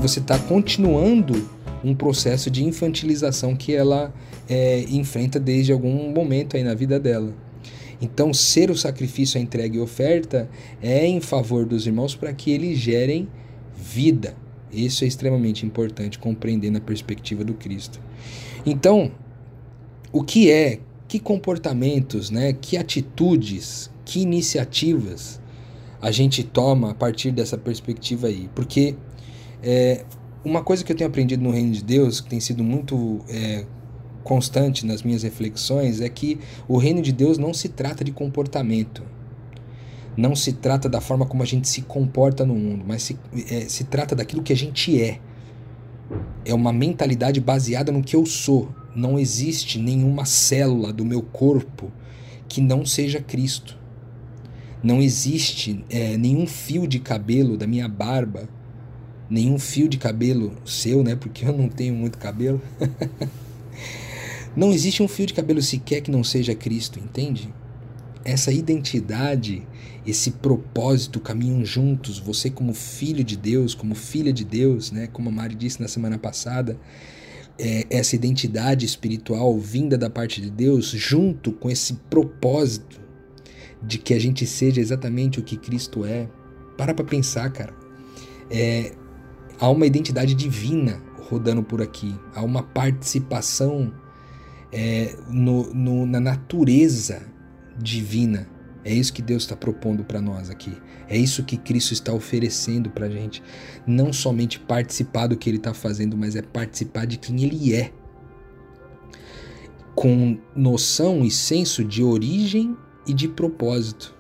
Você 0.08 0.20
está 0.20 0.38
continuando 0.38 1.50
um 1.84 1.96
processo 1.96 2.52
de 2.52 2.64
infantilização 2.64 3.56
que 3.56 3.74
ela 3.74 4.14
é, 4.48 4.82
enfrenta 4.88 5.40
desde 5.40 5.72
algum 5.72 6.12
momento 6.12 6.56
aí 6.56 6.64
na 6.64 6.76
vida 6.76 7.00
dela. 7.00 7.34
Então, 8.00 8.32
ser 8.32 8.70
o 8.70 8.78
sacrifício, 8.78 9.40
a 9.40 9.42
entrega 9.42 9.78
e 9.78 9.80
oferta 9.80 10.48
é 10.80 11.08
em 11.08 11.20
favor 11.20 11.66
dos 11.66 11.88
irmãos 11.88 12.14
para 12.16 12.32
que 12.34 12.52
eles 12.52 12.78
gerem 12.78 13.28
vida. 13.76 14.36
Isso 14.72 15.04
é 15.04 15.08
extremamente 15.08 15.66
importante 15.66 16.20
compreender 16.20 16.70
na 16.70 16.80
perspectiva 16.80 17.44
do 17.44 17.56
Cristo. 17.56 18.00
Então, 18.64 19.12
o 20.12 20.24
que 20.24 20.52
é, 20.52 20.82
que 21.08 21.18
comportamentos, 21.18 22.30
né, 22.30 22.54
que 22.54 22.78
atitudes, 22.78 23.90
que 24.06 24.20
iniciativas 24.20 25.42
a 26.00 26.12
gente 26.12 26.44
toma 26.44 26.92
a 26.92 26.94
partir 26.94 27.32
dessa 27.32 27.58
perspectiva 27.58 28.28
aí? 28.28 28.48
Porque 28.54 28.96
é, 29.64 30.06
uma 30.44 30.64
coisa 30.64 30.84
que 30.84 30.92
eu 30.92 30.96
tenho 30.96 31.10
aprendido 31.10 31.44
no 31.44 31.50
Reino 31.50 31.72
de 31.72 31.84
Deus, 31.84 32.22
que 32.22 32.30
tem 32.30 32.40
sido 32.40 32.64
muito 32.64 33.20
é, 33.28 33.66
constante 34.24 34.86
nas 34.86 35.02
minhas 35.02 35.24
reflexões, 35.24 36.02
é 36.02 36.10
que 36.10 36.40
o 36.68 36.78
Reino 36.78 37.02
de 37.02 37.12
Deus 37.12 37.38
não 37.38 37.54
se 37.54 37.70
trata 37.70 38.04
de 38.04 38.12
comportamento. 38.12 39.04
Não 40.16 40.36
se 40.36 40.54
trata 40.54 40.88
da 40.88 41.02
forma 41.02 41.26
como 41.26 41.44
a 41.44 41.46
gente 41.46 41.68
se 41.68 41.82
comporta 41.82 42.46
no 42.46 42.56
mundo, 42.56 42.86
mas 42.88 43.04
se, 43.04 43.18
é, 43.50 43.62
se 43.62 43.84
trata 43.86 44.16
daquilo 44.16 44.42
que 44.44 44.54
a 44.54 44.56
gente 44.56 45.02
é. 45.02 45.20
É 46.46 46.54
uma 46.54 46.72
mentalidade 46.72 47.42
baseada 47.42 47.92
no 47.92 48.04
que 48.04 48.16
eu 48.16 48.26
sou. 48.26 48.70
Não 48.96 49.20
existe 49.20 49.78
nenhuma 49.78 50.26
célula 50.26 50.94
do 50.94 51.04
meu 51.04 51.22
corpo 51.22 51.92
que 52.48 52.62
não 52.62 52.86
seja 52.86 53.20
Cristo. 53.20 53.78
Não 54.82 55.02
existe 55.02 55.84
é, 55.90 56.16
nenhum 56.16 56.46
fio 56.46 56.88
de 56.88 57.00
cabelo 57.00 57.58
da 57.58 57.66
minha 57.68 57.90
barba 57.90 58.48
nenhum 59.30 59.58
fio 59.58 59.88
de 59.88 59.98
cabelo 59.98 60.54
seu, 60.66 61.04
né? 61.04 61.16
Porque 61.16 61.46
eu 61.46 61.56
não 61.56 61.68
tenho 61.68 61.94
muito 61.94 62.18
cabelo. 62.18 62.62
não 64.56 64.72
existe 64.72 65.02
um 65.02 65.08
fio 65.08 65.26
de 65.26 65.34
cabelo 65.34 65.62
sequer 65.62 66.02
que 66.02 66.12
não 66.12 66.24
seja 66.24 66.54
Cristo, 66.56 67.00
entende? 67.00 67.54
Essa 68.24 68.52
identidade, 68.52 69.68
esse 70.06 70.32
propósito 70.32 71.20
caminham 71.20 71.64
juntos. 71.66 72.20
Você 72.20 72.50
como 72.50 72.74
filho 72.74 73.24
de 73.24 73.36
Deus, 73.36 73.74
como 73.74 73.96
filha 73.96 74.32
de 74.32 74.44
Deus, 74.44 74.92
né? 74.92 75.08
Como 75.08 75.30
a 75.30 75.32
Mari 75.32 75.56
disse 75.56 75.82
na 75.82 75.88
semana 75.88 76.18
passada, 76.18 76.78
é, 77.58 77.86
essa 77.90 78.16
identidade 78.16 78.86
espiritual 78.86 79.58
vinda 79.58 79.98
da 79.98 80.10
parte 80.10 80.42
de 80.42 80.50
Deus, 80.50 80.88
junto 80.88 81.52
com 81.52 81.70
esse 81.70 81.94
propósito 82.10 83.00
de 83.82 83.98
que 83.98 84.14
a 84.14 84.20
gente 84.20 84.46
seja 84.46 84.82
exatamente 84.82 85.40
o 85.40 85.44
que 85.44 85.58
Cristo 85.58 86.06
é. 86.06 86.28
Para 86.78 86.94
para 86.94 87.06
pensar, 87.06 87.50
cara. 87.52 87.74
É, 88.50 88.92
há 89.60 89.70
uma 89.70 89.86
identidade 89.86 90.34
divina 90.34 91.02
rodando 91.30 91.64
por 91.64 91.82
aqui, 91.82 92.16
há 92.36 92.44
uma 92.44 92.62
participação 92.62 93.92
é, 94.72 95.16
no, 95.30 95.74
no, 95.74 96.06
na 96.06 96.20
natureza 96.20 97.22
divina. 97.78 98.48
É 98.84 98.94
isso 98.94 99.12
que 99.12 99.22
Deus 99.22 99.44
está 99.44 99.56
propondo 99.56 100.04
para 100.04 100.22
nós 100.22 100.50
aqui. 100.50 100.78
É 101.08 101.18
isso 101.18 101.44
que 101.44 101.58
Cristo 101.58 101.94
está 101.94 102.14
oferecendo 102.14 102.90
para 102.90 103.08
a 103.08 103.10
gente. 103.10 103.42
Não 103.86 104.14
somente 104.14 104.60
participar 104.60 105.28
do 105.28 105.36
que 105.36 105.50
Ele 105.50 105.58
está 105.58 105.74
fazendo, 105.74 106.16
mas 106.16 106.36
é 106.36 106.42
participar 106.42 107.06
de 107.06 107.18
quem 107.18 107.44
Ele 107.44 107.74
é. 107.74 107.92
Com 109.96 110.38
noção 110.56 111.24
e 111.24 111.32
senso 111.32 111.84
de 111.84 112.04
origem 112.04 112.78
e 113.08 113.14
de 113.14 113.28
propósito. 113.28 114.14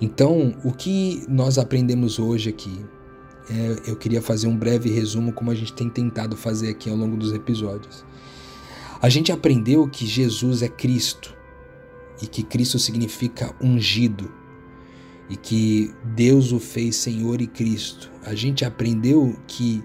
Então, 0.00 0.56
o 0.64 0.72
que 0.72 1.24
nós 1.28 1.58
aprendemos 1.58 2.18
hoje 2.18 2.50
aqui? 2.50 2.84
É, 3.50 3.90
eu 3.90 3.96
queria 3.96 4.22
fazer 4.22 4.46
um 4.46 4.56
breve 4.56 4.90
resumo, 4.90 5.32
como 5.32 5.50
a 5.50 5.54
gente 5.54 5.72
tem 5.72 5.88
tentado 5.88 6.36
fazer 6.36 6.70
aqui 6.70 6.88
ao 6.88 6.96
longo 6.96 7.16
dos 7.16 7.32
episódios. 7.32 8.04
A 9.00 9.08
gente 9.08 9.32
aprendeu 9.32 9.88
que 9.88 10.06
Jesus 10.06 10.62
é 10.62 10.68
Cristo 10.68 11.34
e 12.22 12.26
que 12.26 12.42
Cristo 12.42 12.78
significa 12.78 13.54
ungido 13.60 14.32
e 15.28 15.36
que 15.36 15.92
Deus 16.04 16.52
o 16.52 16.60
fez 16.60 16.96
Senhor 16.96 17.40
e 17.40 17.46
Cristo. 17.46 18.10
A 18.24 18.34
gente 18.34 18.64
aprendeu 18.64 19.36
que 19.46 19.82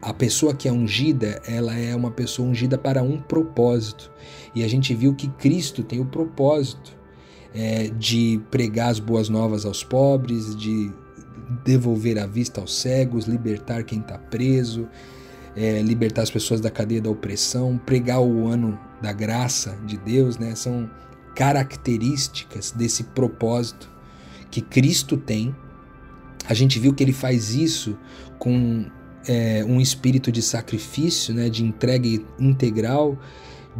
a 0.00 0.12
pessoa 0.12 0.54
que 0.54 0.68
é 0.68 0.72
ungida, 0.72 1.42
ela 1.46 1.74
é 1.74 1.94
uma 1.94 2.10
pessoa 2.10 2.48
ungida 2.48 2.78
para 2.78 3.02
um 3.02 3.20
propósito. 3.20 4.10
E 4.54 4.64
a 4.64 4.68
gente 4.68 4.94
viu 4.94 5.14
que 5.14 5.28
Cristo 5.28 5.82
tem 5.82 6.00
o 6.00 6.06
propósito 6.06 6.96
é, 7.54 7.88
de 7.88 8.40
pregar 8.50 8.90
as 8.90 8.98
boas 8.98 9.28
novas 9.28 9.64
aos 9.64 9.82
pobres, 9.82 10.56
de 10.56 10.92
devolver 11.64 12.18
a 12.18 12.26
vista 12.26 12.60
aos 12.60 12.74
cegos, 12.74 13.26
libertar 13.26 13.82
quem 13.84 14.00
está 14.00 14.18
preso, 14.18 14.88
é, 15.56 15.80
libertar 15.82 16.22
as 16.22 16.30
pessoas 16.30 16.60
da 16.60 16.70
cadeia 16.70 17.00
da 17.00 17.10
opressão, 17.10 17.78
pregar 17.78 18.20
o 18.20 18.46
ano 18.46 18.78
da 19.00 19.12
graça 19.12 19.76
de 19.84 19.96
Deus, 19.96 20.38
né? 20.38 20.54
São 20.54 20.90
características 21.34 22.72
desse 22.72 23.04
propósito 23.04 23.90
que 24.50 24.60
Cristo 24.60 25.16
tem. 25.16 25.54
A 26.48 26.54
gente 26.54 26.78
viu 26.78 26.92
que 26.94 27.02
ele 27.02 27.12
faz 27.12 27.54
isso 27.54 27.96
com 28.38 28.86
é, 29.26 29.64
um 29.64 29.80
espírito 29.80 30.32
de 30.32 30.42
sacrifício, 30.42 31.34
né, 31.34 31.48
de 31.48 31.62
entrega 31.62 32.08
integral, 32.38 33.18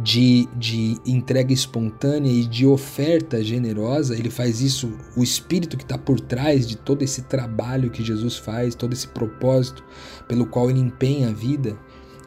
de, 0.01 0.47
de 0.55 0.97
entrega 1.05 1.53
espontânea 1.53 2.31
e 2.31 2.45
de 2.45 2.65
oferta 2.65 3.43
generosa. 3.43 4.15
Ele 4.15 4.29
faz 4.29 4.61
isso, 4.61 4.91
o 5.15 5.23
espírito 5.23 5.77
que 5.77 5.83
está 5.83 5.97
por 5.97 6.19
trás 6.19 6.67
de 6.67 6.77
todo 6.77 7.01
esse 7.01 7.23
trabalho 7.23 7.89
que 7.89 8.03
Jesus 8.03 8.37
faz, 8.37 8.75
todo 8.75 8.93
esse 8.93 9.07
propósito 9.07 9.83
pelo 10.27 10.45
qual 10.45 10.69
ele 10.69 10.79
empenha 10.79 11.29
a 11.29 11.33
vida, 11.33 11.77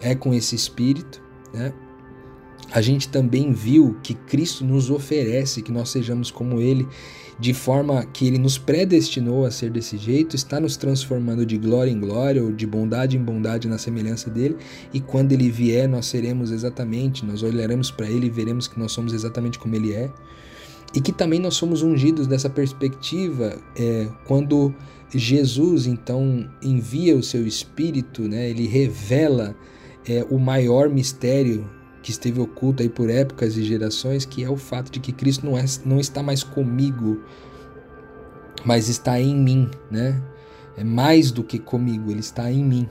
é 0.00 0.14
com 0.14 0.34
esse 0.34 0.54
espírito. 0.54 1.22
Né? 1.52 1.72
A 2.72 2.80
gente 2.80 3.08
também 3.08 3.52
viu 3.52 3.96
que 4.02 4.14
Cristo 4.14 4.64
nos 4.64 4.90
oferece 4.90 5.60
que 5.60 5.70
nós 5.70 5.90
sejamos 5.90 6.30
como 6.30 6.58
Ele, 6.58 6.88
de 7.38 7.52
forma 7.52 8.04
que 8.06 8.26
Ele 8.26 8.38
nos 8.38 8.56
predestinou 8.56 9.44
a 9.44 9.50
ser 9.50 9.70
desse 9.70 9.98
jeito, 9.98 10.34
está 10.34 10.58
nos 10.58 10.76
transformando 10.76 11.44
de 11.44 11.58
glória 11.58 11.90
em 11.90 12.00
glória, 12.00 12.42
ou 12.42 12.50
de 12.50 12.66
bondade 12.66 13.16
em 13.16 13.22
bondade 13.22 13.68
na 13.68 13.76
semelhança 13.76 14.30
dele, 14.30 14.56
e 14.92 15.00
quando 15.00 15.32
Ele 15.32 15.50
vier, 15.50 15.86
nós 15.86 16.06
seremos 16.06 16.50
exatamente, 16.50 17.26
nós 17.26 17.42
olharemos 17.42 17.90
para 17.90 18.08
Ele 18.08 18.28
e 18.28 18.30
veremos 18.30 18.66
que 18.66 18.78
nós 18.78 18.92
somos 18.92 19.12
exatamente 19.12 19.58
como 19.58 19.76
Ele 19.76 19.92
é, 19.92 20.10
e 20.94 21.00
que 21.00 21.12
também 21.12 21.40
nós 21.40 21.54
somos 21.54 21.82
ungidos 21.82 22.26
dessa 22.26 22.48
perspectiva 22.48 23.58
é, 23.76 24.08
quando 24.26 24.74
Jesus 25.14 25.86
então 25.86 26.48
envia 26.62 27.16
o 27.16 27.22
seu 27.22 27.46
Espírito, 27.46 28.22
né, 28.22 28.48
ele 28.48 28.66
revela 28.66 29.54
é, 30.06 30.26
o 30.30 30.38
maior 30.38 30.88
mistério 30.88 31.66
que 32.02 32.10
esteve 32.10 32.40
oculto 32.40 32.82
aí 32.82 32.88
por 32.88 33.08
épocas 33.08 33.56
e 33.56 33.62
gerações, 33.62 34.24
que 34.24 34.42
é 34.42 34.50
o 34.50 34.56
fato 34.56 34.90
de 34.90 34.98
que 34.98 35.12
Cristo 35.12 35.46
não, 35.46 35.56
é, 35.56 35.64
não 35.84 36.00
está 36.00 36.22
mais 36.22 36.42
comigo, 36.42 37.22
mas 38.64 38.88
está 38.88 39.20
em 39.20 39.34
mim, 39.34 39.70
né? 39.90 40.20
É 40.76 40.82
mais 40.82 41.30
do 41.30 41.44
que 41.44 41.58
comigo, 41.58 42.10
ele 42.10 42.20
está 42.20 42.50
em 42.50 42.64
mim. 42.64 42.88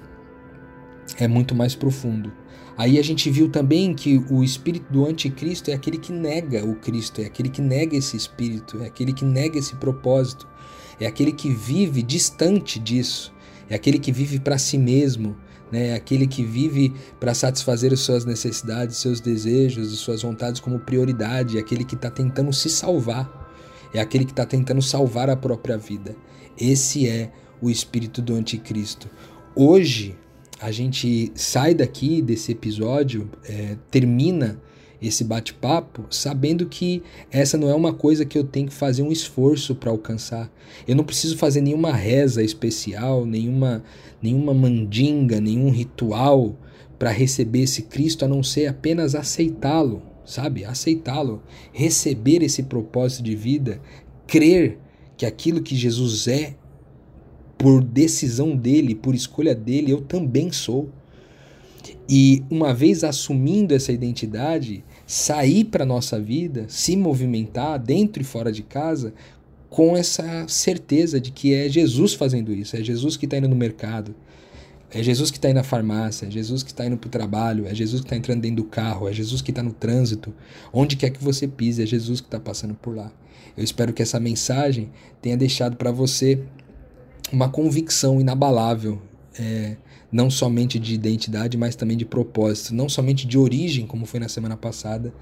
É 1.18 1.28
muito 1.28 1.54
mais 1.54 1.76
profundo. 1.76 2.32
Aí 2.78 2.98
a 2.98 3.04
gente 3.04 3.30
viu 3.30 3.50
também 3.50 3.94
que 3.94 4.24
o 4.30 4.44
espírito 4.44 4.92
do 4.92 5.06
anticristo 5.06 5.70
é 5.70 5.74
aquele 5.74 5.98
que 5.98 6.12
nega 6.12 6.66
o 6.66 6.76
Cristo, 6.76 7.22
é 7.22 7.26
aquele 7.26 7.50
que 7.50 7.62
nega 7.62 7.96
esse 7.96 8.16
espírito, 8.16 8.82
é 8.82 8.88
aquele 8.88 9.14
que 9.14 9.26
nega 9.26 9.60
esse 9.60 9.76
propósito, 9.76 10.48
é 11.00 11.06
aquele 11.06 11.32
que 11.32 11.50
vive 11.50 12.02
distante 12.02 12.80
disso, 12.80 13.34
é 13.70 13.76
aquele 13.76 14.00
que 14.00 14.12
vive 14.12 14.40
para 14.40 14.58
si 14.58 14.78
mesmo, 14.78 15.36
né? 15.72 15.94
Aquele 15.94 16.28
que 16.28 16.44
vive 16.44 16.94
para 17.20 17.34
satisfazer 17.34 17.94
as 17.94 18.02
suas 18.02 18.26
necessidades, 18.26 18.98
seus 18.98 19.20
desejos 19.20 19.92
e 19.92 19.96
suas 19.96 20.22
vontades 20.22 20.60
como 20.60 20.80
prioridade, 20.80 21.58
é 21.58 21.62
aquele 21.62 21.86
que 21.86 21.96
está 21.96 22.10
tentando 22.10 22.52
se 22.52 22.70
salvar, 22.70 23.50
é 23.94 24.00
aquele 24.00 24.26
que 24.26 24.32
está 24.32 24.46
tentando 24.46 24.82
salvar 24.82 25.30
a 25.30 25.36
própria 25.36 25.78
vida. 25.78 26.16
Esse 26.58 27.08
é 27.08 27.32
o 27.62 27.70
espírito 27.70 28.22
do 28.22 28.36
anticristo. 28.36 29.10
Hoje 29.56 30.16
a 30.60 30.72
gente 30.72 31.32
sai 31.36 31.74
daqui 31.74 32.22
desse 32.22 32.52
episódio, 32.52 33.30
é, 33.46 33.78
termina 33.90 34.62
esse 35.02 35.24
bate-papo 35.24 36.06
sabendo 36.10 36.66
que 36.68 37.02
essa 37.32 37.58
não 37.58 37.70
é 37.70 37.74
uma 37.74 37.92
coisa 37.92 38.24
que 38.24 38.38
eu 38.38 38.44
tenho 38.44 38.68
que 38.68 38.74
fazer 38.74 39.02
um 39.02 39.12
esforço 39.12 39.74
para 39.74 39.90
alcançar. 39.90 40.52
Eu 40.88 40.96
não 40.96 41.04
preciso 41.04 41.38
fazer 41.38 41.62
nenhuma 41.62 41.92
reza 41.92 42.44
especial, 42.44 43.26
nenhuma, 43.26 43.84
nenhuma 44.22 44.54
mandinga, 44.54 45.42
nenhum 45.42 45.72
ritual 45.72 46.56
para 47.00 47.10
receber 47.10 47.62
esse 47.64 47.84
Cristo, 47.84 48.24
a 48.24 48.28
não 48.28 48.44
ser 48.44 48.68
apenas 48.68 49.16
aceitá-lo, 49.16 50.04
sabe? 50.24 50.64
Aceitá-lo, 50.64 51.42
receber 51.74 52.44
esse 52.44 52.62
propósito 52.64 53.24
de 53.24 53.36
vida, 53.36 53.82
crer 54.28 54.78
que 55.18 55.26
aquilo 55.26 55.64
que 55.64 55.76
Jesus 55.76 56.28
é, 56.28 56.56
por 57.58 57.84
decisão 57.84 58.56
dele, 58.56 58.96
por 58.96 59.16
escolha 59.16 59.56
dele, 59.56 59.92
eu 59.92 60.02
também 60.02 60.52
sou. 60.52 60.90
E 62.10 62.44
uma 62.50 62.74
vez 62.74 63.04
assumindo 63.04 63.74
essa 63.74 63.92
identidade, 63.92 64.84
sair 65.12 65.66
para 65.66 65.86
nossa 65.86 66.18
vida, 66.18 66.64
se 66.70 66.96
movimentar 66.96 67.78
dentro 67.78 68.22
e 68.22 68.26
fora 68.26 68.50
de 68.50 68.64
casa 68.64 69.14
com 69.70 69.98
essa 69.98 70.48
certeza 70.48 71.20
de 71.20 71.32
que 71.32 71.54
é 71.54 71.68
Jesus 71.68 72.14
fazendo 72.14 72.54
isso, 72.54 72.78
é 72.78 72.82
Jesus 72.82 73.18
que 73.18 73.26
está 73.26 73.38
indo 73.38 73.50
no 73.50 73.56
mercado, 73.56 74.16
é 74.90 75.04
Jesus 75.04 75.30
que 75.30 75.38
está 75.38 75.50
indo 75.50 75.58
na 75.58 75.64
farmácia, 75.64 76.28
é 76.28 76.32
Jesus 76.32 76.64
que 76.64 76.72
está 76.72 76.86
indo 76.86 76.96
para 76.96 77.10
o 77.10 77.12
trabalho, 77.12 77.68
é 77.68 77.76
Jesus 77.76 78.00
que 78.00 78.08
está 78.08 78.16
entrando 78.16 78.40
dentro 78.40 78.64
do 78.64 78.70
carro, 78.70 79.10
é 79.10 79.12
Jesus 79.12 79.42
que 79.42 79.52
está 79.52 79.62
no 79.62 79.74
trânsito, 79.74 80.34
onde 80.72 80.96
quer 80.96 81.10
que 81.10 81.22
você 81.22 81.46
pise, 81.46 81.84
é 81.84 81.86
Jesus 81.86 82.22
que 82.22 82.28
está 82.28 82.40
passando 82.40 82.74
por 82.74 82.96
lá. 82.96 83.12
Eu 83.58 83.66
espero 83.66 83.92
que 83.92 84.02
essa 84.02 84.18
mensagem 84.18 84.90
tenha 85.22 85.36
deixado 85.36 85.76
para 85.76 85.92
você 85.92 86.42
uma 87.34 87.50
convicção 87.50 88.22
inabalável 88.22 89.02
é, 89.38 89.76
não 90.12 90.30
somente 90.30 90.78
de 90.78 90.94
identidade, 90.94 91.58
mas 91.58 91.76
também 91.76 91.96
de 91.96 92.06
propósito, 92.06 92.76
não 92.76 92.90
somente 92.90 93.26
de 93.26 93.38
origem, 93.38 93.88
como 93.88 94.06
foi 94.06 94.20
na 94.20 94.28
semana 94.28 94.58
passada, 94.58 95.14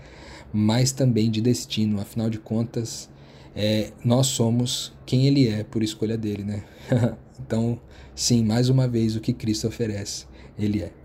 mas 0.52 0.92
também 0.92 1.30
de 1.30 1.42
destino. 1.42 2.00
Afinal 2.00 2.30
de 2.30 2.40
contas, 2.40 3.10
é, 3.56 3.92
nós 4.04 4.28
somos 4.28 4.94
quem 5.06 5.28
Ele 5.28 5.48
é 5.48 5.64
por 5.64 5.84
escolha 5.84 6.18
dele, 6.18 6.44
né? 6.44 6.64
então, 7.40 7.80
sim, 8.16 8.44
mais 8.44 8.70
uma 8.70 8.88
vez, 8.88 9.16
o 9.16 9.22
que 9.22 9.34
Cristo 9.34 9.68
oferece, 9.68 10.26
Ele 10.58 10.82
é. 10.82 10.99